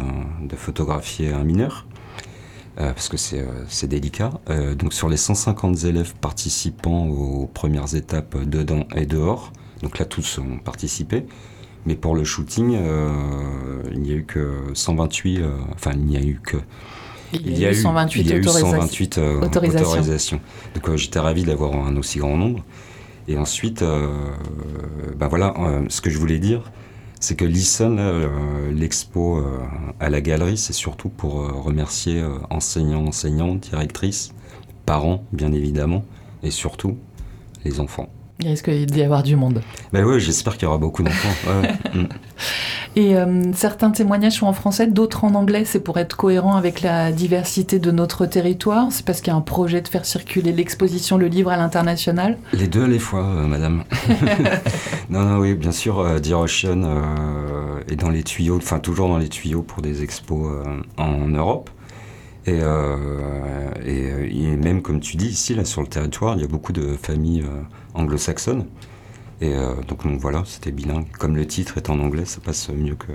de, 0.41 0.55
photographier 0.55 1.31
un 1.31 1.43
mineur. 1.43 1.85
Euh, 2.79 2.93
parce 2.93 3.09
que 3.09 3.17
c'est 3.17 3.41
euh, 3.41 3.87
délicat. 3.87 4.31
Euh, 4.49 4.73
donc 4.73 4.93
sur 4.93 5.09
les 5.09 5.17
150 5.17 5.83
élèves 5.83 6.13
participants 6.15 7.07
aux 7.07 7.45
premières 7.47 7.93
étapes 7.93 8.37
dedans 8.37 8.87
et 8.95 9.05
dehors, 9.05 9.51
donc 9.81 9.99
là 9.99 10.05
tous 10.05 10.37
ont 10.37 10.59
participé, 10.59 11.25
mais 11.85 11.95
pour 11.95 12.15
le 12.15 12.23
shooting, 12.23 12.77
il 13.91 13.99
n'y 13.99 14.11
a 14.11 14.15
eu 14.15 14.23
que 14.23 14.71
128, 14.73 15.41
enfin 15.73 15.91
il 15.93 16.05
n'y 16.05 16.17
a 16.17 16.21
eu 16.21 16.39
que... 16.41 16.57
Il 17.33 17.57
y, 17.59 17.65
a, 17.65 17.71
eu 17.71 17.75
128, 17.75 18.21
il 18.21 18.29
y 18.29 18.33
a 18.33 18.37
eu 18.37 18.43
128 18.43 19.19
autorisations. 19.41 20.39
Donc 20.73 20.95
j'étais 20.95 21.19
ravi 21.19 21.43
d'avoir 21.43 21.75
un 21.75 21.95
aussi 21.97 22.19
grand 22.19 22.37
nombre. 22.37 22.63
Et 23.27 23.37
ensuite, 23.37 23.83
ben 23.83 25.27
voilà, 25.27 25.53
ce 25.89 26.01
que 26.01 26.09
je 26.09 26.17
voulais 26.17 26.39
dire, 26.39 26.63
c'est 27.19 27.35
que 27.35 27.45
Listen, 27.45 27.97
euh, 27.99 28.71
l'expo 28.71 29.37
euh, 29.37 29.59
à 29.99 30.09
la 30.09 30.21
galerie, 30.21 30.57
c'est 30.57 30.73
surtout 30.73 31.09
pour 31.09 31.41
euh, 31.41 31.51
remercier 31.51 32.23
enseignants, 32.49 33.05
enseignantes, 33.07 33.59
directrices, 33.59 34.33
parents, 34.85 35.25
bien 35.33 35.51
évidemment, 35.51 36.05
et 36.43 36.51
surtout 36.51 36.97
les 37.65 37.81
enfants. 37.81 38.07
Il 38.39 38.47
risque 38.47 38.69
d'y 38.69 39.01
avoir 39.01 39.21
du 39.21 39.35
monde. 39.35 39.61
Ben 39.91 40.05
oui, 40.05 40.21
j'espère 40.21 40.53
qu'il 40.53 40.63
y 40.63 40.67
aura 40.67 40.77
beaucoup 40.77 41.03
d'enfants. 41.03 41.29
Mm. 41.93 42.05
Et 42.95 43.15
euh, 43.15 43.53
certains 43.53 43.91
témoignages 43.91 44.39
sont 44.39 44.47
en 44.47 44.53
français, 44.53 44.87
d'autres 44.87 45.23
en 45.23 45.35
anglais. 45.35 45.63
C'est 45.65 45.79
pour 45.79 45.97
être 45.99 46.17
cohérent 46.17 46.55
avec 46.55 46.81
la 46.81 47.11
diversité 47.11 47.77
de 47.79 47.91
notre 47.91 48.25
territoire. 48.25 48.87
C'est 48.91 49.05
parce 49.05 49.21
qu'il 49.21 49.31
y 49.31 49.33
a 49.33 49.37
un 49.37 49.41
projet 49.41 49.81
de 49.81 49.87
faire 49.87 50.05
circuler 50.05 50.51
l'exposition, 50.51 51.17
le 51.17 51.27
livre 51.27 51.51
à 51.51 51.57
l'international. 51.57 52.37
Les 52.53 52.67
deux 52.67 52.85
les 52.85 52.99
fois, 52.99 53.23
euh, 53.23 53.45
madame. 53.45 53.83
non, 55.09 55.23
non, 55.23 55.37
oui, 55.37 55.53
bien 55.53 55.71
sûr, 55.71 55.99
euh, 55.99 56.19
euh, 56.19 57.79
est 57.87 57.95
dans 57.95 58.09
les 58.09 58.23
tuyaux, 58.23 58.57
enfin 58.57 58.79
toujours 58.79 59.07
dans 59.07 59.17
les 59.17 59.29
tuyaux 59.29 59.61
pour 59.61 59.81
des 59.81 60.03
expos 60.03 60.51
en 60.97 61.27
Europe. 61.27 61.69
Et, 62.47 62.61
et, 63.85 64.55
même 64.55 64.81
comme 64.81 64.99
tu 64.99 65.15
dis, 65.17 65.27
ici, 65.27 65.53
là, 65.53 65.65
sur 65.65 65.81
le 65.81 65.87
territoire, 65.87 66.35
il 66.35 66.41
y 66.41 66.43
a 66.43 66.47
beaucoup 66.47 66.73
de 66.73 66.97
familles 66.99 67.45
anglo-saxonnes. 67.93 68.65
Et 69.41 69.53
euh, 69.53 69.75
donc, 69.87 70.05
voilà, 70.05 70.43
c'était 70.45 70.71
bilingue. 70.71 71.07
Comme 71.17 71.35
le 71.35 71.47
titre 71.47 71.77
est 71.77 71.89
en 71.89 71.99
anglais, 71.99 72.25
ça 72.25 72.39
passe 72.43 72.69
mieux 72.69 72.95
que. 72.95 73.11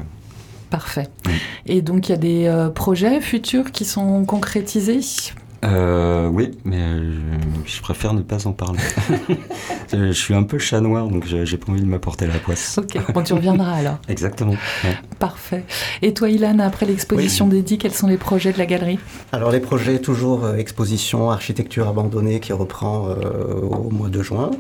Parfait. 0.70 1.08
Mm. 1.26 1.30
Et 1.66 1.82
donc, 1.82 2.08
il 2.08 2.12
y 2.12 2.14
a 2.14 2.18
des 2.18 2.46
euh, 2.46 2.70
projets 2.70 3.20
futurs 3.20 3.70
qui 3.70 3.84
sont 3.84 4.24
concrétisés? 4.24 5.00
Euh, 5.64 6.28
oui, 6.28 6.50
mais 6.64 6.82
je, 7.64 7.80
préfère 7.80 8.12
ne 8.12 8.22
pas 8.22 8.46
en 8.46 8.52
parler. 8.52 8.80
je 9.92 10.12
suis 10.12 10.34
un 10.34 10.42
peu 10.42 10.58
chat 10.58 10.80
noir, 10.80 11.08
donc 11.08 11.24
j'ai 11.26 11.56
pas 11.56 11.72
envie 11.72 11.80
de 11.80 11.86
m'apporter 11.86 12.26
la 12.26 12.38
poisse. 12.38 12.78
Ok, 12.78 12.98
bon, 13.12 13.22
tu 13.22 13.32
reviendras 13.32 13.72
alors. 13.72 13.98
Exactement. 14.08 14.54
Parfait. 15.18 15.64
Et 16.02 16.14
toi, 16.14 16.28
Ilan, 16.28 16.58
après 16.58 16.86
l'exposition 16.86 17.48
oui. 17.50 17.78
quels 17.78 17.94
sont 17.94 18.08
les 18.08 18.16
projets 18.16 18.52
de 18.52 18.58
la 18.58 18.66
galerie? 18.66 18.98
Alors, 19.32 19.50
les 19.50 19.60
projets, 19.60 19.98
toujours 19.98 20.54
exposition 20.54 21.30
architecture 21.30 21.88
abandonnée 21.88 22.40
qui 22.40 22.52
reprend 22.52 23.08
au 23.08 23.90
mois 23.90 24.08
de 24.08 24.22
juin. 24.22 24.50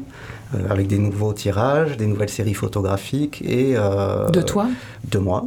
Euh, 0.54 0.68
avec 0.70 0.86
des 0.86 0.98
nouveaux 0.98 1.32
tirages, 1.32 1.96
des 1.96 2.06
nouvelles 2.06 2.28
séries 2.28 2.54
photographiques 2.54 3.42
et... 3.42 3.74
Euh, 3.76 4.28
de 4.30 4.42
toi? 4.42 4.66
De 5.10 5.18
moi. 5.18 5.46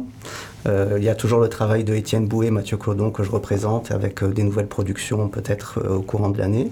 Euh, 0.66 0.96
il 0.98 1.04
y 1.04 1.08
a 1.08 1.14
toujours 1.14 1.40
le 1.40 1.48
travail 1.48 1.84
de 1.84 1.94
Étienne 1.94 2.26
Bouet, 2.26 2.50
Mathieu 2.50 2.76
Clodon 2.76 3.10
que 3.10 3.22
je 3.22 3.30
représente 3.30 3.90
avec 3.90 4.24
des 4.24 4.42
nouvelles 4.42 4.66
productions 4.66 5.28
peut-être 5.28 5.80
au 5.88 6.02
courant 6.02 6.30
de 6.30 6.38
l'année. 6.38 6.70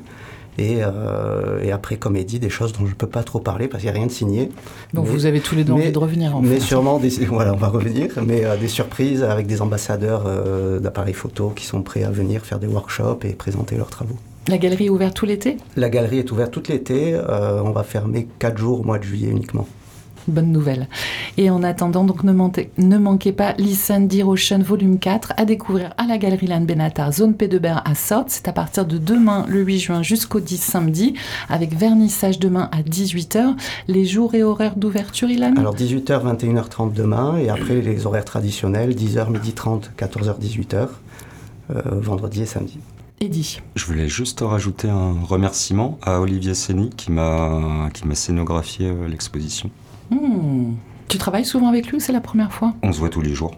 Et, 0.58 0.78
et, 1.62 1.70
après 1.70 1.98
comédie, 1.98 2.38
des 2.38 2.48
choses 2.48 2.72
dont 2.72 2.86
je 2.86 2.92
ne 2.92 2.96
peux 2.96 3.06
pas 3.06 3.22
trop 3.22 3.40
parler 3.40 3.68
parce 3.68 3.82
qu'il 3.82 3.90
n'y 3.90 3.94
a 3.94 3.98
rien 3.98 4.06
de 4.06 4.12
signé. 4.12 4.48
Donc 4.94 5.04
vous 5.04 5.26
avez 5.26 5.40
tous 5.40 5.54
les 5.54 5.64
deux 5.64 5.74
envie 5.74 5.92
de 5.92 5.98
revenir 5.98 6.34
en 6.34 6.40
Mais 6.40 6.60
sûrement, 6.60 6.98
des, 6.98 7.10
voilà, 7.26 7.52
on 7.52 7.58
va 7.58 7.68
revenir, 7.68 8.08
mais 8.26 8.42
des 8.58 8.68
surprises 8.68 9.22
avec 9.22 9.46
des 9.46 9.60
ambassadeurs 9.60 10.24
d'appareils 10.80 11.12
photo 11.12 11.50
qui 11.54 11.66
sont 11.66 11.82
prêts 11.82 12.04
à 12.04 12.10
venir 12.10 12.46
faire 12.46 12.58
des 12.58 12.68
workshops 12.68 13.22
et 13.24 13.34
présenter 13.34 13.76
leurs 13.76 13.90
travaux. 13.90 14.16
La 14.48 14.58
galerie 14.58 14.86
est 14.86 14.90
ouverte 14.90 15.16
tout 15.16 15.26
l'été? 15.26 15.56
La 15.74 15.90
galerie 15.90 16.20
est 16.20 16.30
ouverte 16.30 16.52
tout 16.52 16.62
l'été. 16.68 17.14
Euh, 17.14 17.60
on 17.64 17.72
va 17.72 17.82
fermer 17.82 18.28
4 18.38 18.56
jours 18.56 18.80
au 18.80 18.84
mois 18.84 18.98
de 18.98 19.02
juillet 19.02 19.28
uniquement. 19.28 19.66
Bonne 20.28 20.50
nouvelle. 20.52 20.88
Et 21.36 21.50
en 21.50 21.62
attendant, 21.62 22.04
donc 22.04 22.24
ne, 22.24 22.32
manquez 22.98 23.32
pas 23.32 23.54
Listen 23.58 24.08
Ocean 24.24 24.60
volume 24.60 24.98
4 24.98 25.34
à 25.36 25.44
découvrir 25.44 25.94
à 25.98 26.06
la 26.06 26.18
galerie 26.18 26.46
Lannes 26.46 26.66
Benatar, 26.66 27.12
zone 27.12 27.34
P 27.34 27.48
de 27.48 27.58
Berre 27.58 27.82
à 27.84 27.94
Sorte. 27.94 28.30
C'est 28.30 28.48
à 28.48 28.52
partir 28.52 28.86
de 28.86 28.98
demain, 28.98 29.44
le 29.48 29.60
8 29.62 29.78
juin, 29.78 30.02
jusqu'au 30.02 30.40
10 30.40 30.56
samedi, 30.58 31.14
avec 31.48 31.76
vernissage 31.76 32.38
demain 32.38 32.68
à 32.72 32.82
18h. 32.82 33.54
Les 33.88 34.04
jours 34.04 34.34
et 34.34 34.42
horaires 34.42 34.76
d'ouverture, 34.76 35.30
Ilan? 35.30 35.54
Alors 35.56 35.76
18h, 35.76 36.36
21h30 36.36 36.92
demain, 36.92 37.36
et 37.38 37.48
après 37.48 37.80
les 37.80 38.06
horaires 38.06 38.24
traditionnels, 38.24 38.94
10h, 38.94 39.32
12h30, 39.32 39.90
14h, 39.98 40.40
18h, 40.40 40.88
vendredi 42.00 42.42
et 42.42 42.46
samedi. 42.46 42.78
Je 43.74 43.86
voulais 43.86 44.08
juste 44.08 44.40
rajouter 44.40 44.88
un 44.90 45.14
remerciement 45.22 45.98
à 46.02 46.20
Olivier 46.20 46.52
qui 46.96 47.10
m'a 47.10 47.88
qui 47.94 48.06
m'a 48.06 48.14
scénographié 48.14 48.88
euh, 48.90 49.08
l'exposition. 49.08 49.70
Hmm. 50.10 50.74
Tu 51.08 51.18
travailles 51.18 51.44
souvent 51.44 51.68
avec 51.68 51.86
lui 51.86 51.96
ou 51.96 52.00
c'est 52.00 52.12
la 52.12 52.20
première 52.20 52.52
fois? 52.52 52.74
On 52.82 52.92
se 52.92 52.98
voit 52.98 53.08
tous 53.08 53.20
les 53.20 53.34
jours. 53.34 53.54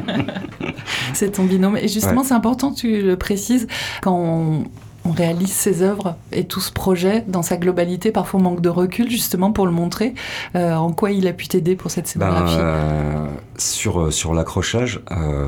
c'est 1.14 1.32
ton 1.32 1.44
binôme. 1.44 1.78
Et 1.78 1.88
justement, 1.88 2.24
c'est 2.24 2.34
important 2.34 2.72
que 2.72 2.76
tu 2.76 3.00
le 3.00 3.16
précises. 3.16 3.66
Quand 4.02 4.14
on, 4.14 4.64
réalise 5.04 5.50
ses 5.50 5.82
œuvres 5.82 6.16
et 6.30 6.44
tout 6.44 6.60
ce 6.60 6.70
projet 6.70 7.24
dans 7.26 7.42
sa 7.42 7.56
globalité, 7.56 8.12
parfois 8.12 8.38
on 8.38 8.42
manque 8.44 8.60
de 8.60 8.68
recul 8.68 9.10
justement 9.10 9.50
pour 9.50 9.66
le 9.66 9.72
montrer. 9.72 10.14
Euh, 10.54 10.76
en 10.76 10.92
quoi 10.92 11.10
il 11.10 11.26
a 11.26 11.32
pu 11.32 11.48
t'aider 11.48 11.74
pour 11.74 11.90
cette 11.90 12.06
scénographie? 12.06 12.56
ben, 12.56 12.62
euh, 12.62 13.26
Sur, 13.58 14.12
sur 14.12 14.32
l'accrochage, 14.32 15.00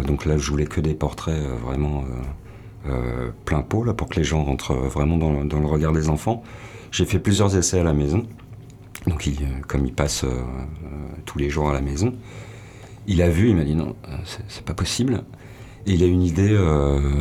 donc 0.09 0.27
là 0.27 0.39
je 0.39 0.51
voulais 0.51 0.67
que 0.67 0.81
des 0.81 0.95
portraits 0.95 1.41
vraiment 1.65 2.03
euh, 2.87 3.31
plein 3.47 3.63
pot 3.63 3.83
là, 3.83 3.95
pour 3.95 4.09
que 4.09 4.17
les 4.17 4.25
gens 4.25 4.45
rentrent 4.45 4.75
vraiment 4.75 5.17
dans, 5.17 5.61
le 5.61 5.67
regard 5.67 5.93
des 5.93 6.11
enfants. 6.11 6.43
J'ai 6.91 7.07
fait 7.07 7.19
plusieurs 7.19 7.57
essais 7.57 7.81
à 7.81 7.83
la 7.83 7.95
maison. 7.95 8.25
Donc, 9.07 9.27
euh, 9.27 9.33
comme 9.69 9.87
il 9.87 9.93
passe 9.93 10.25
euh, 10.25 10.43
tous 11.25 11.39
les 11.39 11.51
jours 11.51 11.69
à 11.69 11.73
la 11.73 11.81
maison, 11.81 12.15
il 13.07 13.23
a 13.23 13.29
vu, 13.29 13.51
il 13.51 13.57
m'a 13.57 13.65
dit 13.65 13.75
non, 13.75 13.97
c'est 14.49 14.65
pas 14.65 14.75
possible. 14.75 15.25
Et 15.87 15.93
il 15.93 16.03
a 16.03 16.07
une 16.07 16.23
idée 16.23 16.57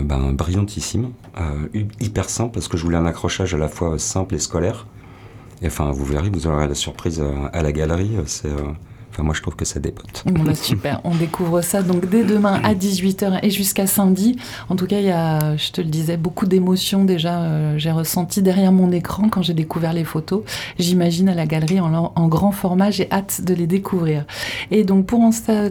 ben, 0.06 0.32
brillantissime, 0.32 1.12
hyper 2.00 2.30
simple, 2.30 2.54
parce 2.54 2.70
que 2.70 2.78
je 2.78 2.84
voulais 2.84 2.96
un 2.96 3.06
accrochage 3.06 3.54
à 3.54 3.58
la 3.58 3.68
fois 3.68 4.00
simple 4.00 4.36
et 4.36 4.40
scolaire. 4.40 4.88
Et 5.62 5.68
enfin, 5.68 5.92
vous 5.92 6.06
verrez, 6.06 6.30
vous 6.30 6.48
aurez 6.48 6.70
la 6.70 6.74
surprise 6.74 7.22
à, 7.52 7.62
la 7.62 7.72
galerie. 7.74 8.12
Enfin, 9.14 9.22
moi, 9.22 9.36
je 9.36 9.44
trouve 9.44 9.56
que 9.56 9.66
ça 9.66 9.80
dépote. 9.80 10.24
Bah, 10.26 10.56
super. 10.56 11.00
On 11.04 11.14
découvre 11.14 11.62
ça 11.62 11.84
donc 11.84 12.10
dès 12.10 12.24
demain 12.24 12.60
à 12.64 12.74
18h 12.74 13.42
et 13.44 13.52
jusqu'à 13.52 13.86
samedi. 13.86 14.38
En 14.70 14.76
tout 14.76 14.88
cas, 14.88 15.00
il 15.00 15.06
y 15.06 15.12
a, 15.12 15.56
je 15.56 15.72
te 15.72 15.82
le 15.82 15.88
disais, 15.88 16.18
beaucoup 16.18 16.48
d'émotions 16.48 17.06
déjà. 17.06 17.44
euh, 17.44 17.78
j'ai 17.78 17.92
ressenti 17.92 18.42
derrière 18.42 18.72
mon 18.72 18.92
écran 18.92 19.30
quand 19.30 19.44
j'ai 19.44 19.54
découvert 19.54 19.94
les 19.94 20.04
photos. 20.04 20.42
J'imagine 20.80 21.30
à 21.30 21.36
la 21.36 21.46
galerie 21.46 21.80
en, 21.80 22.28
grand 22.28 22.52
format. 22.52 22.90
J'ai 22.90 23.12
hâte 23.12 23.42
de 23.44 23.54
les 23.54 23.68
découvrir. 23.68 24.26
Et 24.72 24.84
donc, 24.84 25.06
pour 25.06 25.22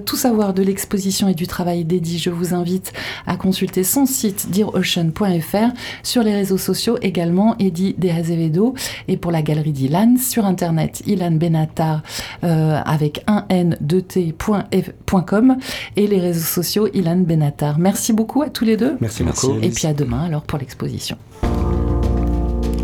tout 0.06 0.16
savoir 0.16 0.54
de 0.54 0.62
l'exposition 0.62 1.26
et 1.26 1.34
du 1.34 1.48
travail 1.48 1.84
d'Eddie, 1.84 2.18
je 2.18 2.30
vous 2.30 2.54
invite 2.54 2.92
à 3.26 3.36
consulter 3.36 3.82
son 3.82 4.06
site 4.06 4.50
dearocean.fr 4.50 5.72
sur 6.04 6.22
les 6.22 6.34
réseaux 6.34 6.58
sociaux 6.58 6.96
également 7.02 7.56
Eddie 7.58 7.94
De 7.98 8.08
Azevedo 8.08 8.74
et 9.08 9.16
pour 9.16 9.32
la 9.32 9.42
galerie 9.42 9.72
d'Ilan 9.72 10.16
sur 10.18 10.44
internet 10.44 11.02
Ilan 11.06 11.32
Benatar 11.32 12.02
euh, 12.44 12.80
avec 12.84 13.24
un 13.26 13.31
n 13.48 13.76
2 13.80 14.02
t.com 14.02 15.56
et 15.96 16.06
les 16.06 16.20
réseaux 16.20 16.40
sociaux 16.40 16.88
Ilan 16.92 17.16
Benatar. 17.16 17.78
Merci 17.78 18.12
beaucoup 18.12 18.42
à 18.42 18.50
tous 18.50 18.64
les 18.64 18.76
deux. 18.76 18.96
Merci, 19.00 19.24
Merci, 19.24 19.46
beaucoup. 19.46 19.60
Et 19.62 19.70
puis 19.70 19.86
à 19.86 19.94
demain 19.94 20.24
alors 20.24 20.42
pour 20.42 20.58
l'exposition. 20.58 21.16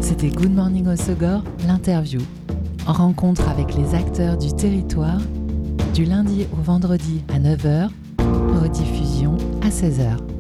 C'était 0.01 0.31
Good 0.31 0.55
Morning 0.55 0.87
Osogor, 0.89 1.43
l'interview. 1.67 2.21
Rencontre 2.87 3.49
avec 3.49 3.75
les 3.75 3.95
acteurs 3.95 4.39
du 4.39 4.55
territoire 4.55 5.21
du 5.95 6.05
lundi 6.05 6.47
au 6.53 6.63
vendredi 6.63 7.25
à 7.35 7.39
9h, 7.39 7.89
rediffusion 8.63 9.37
à 9.63 9.69
16h. 9.69 10.38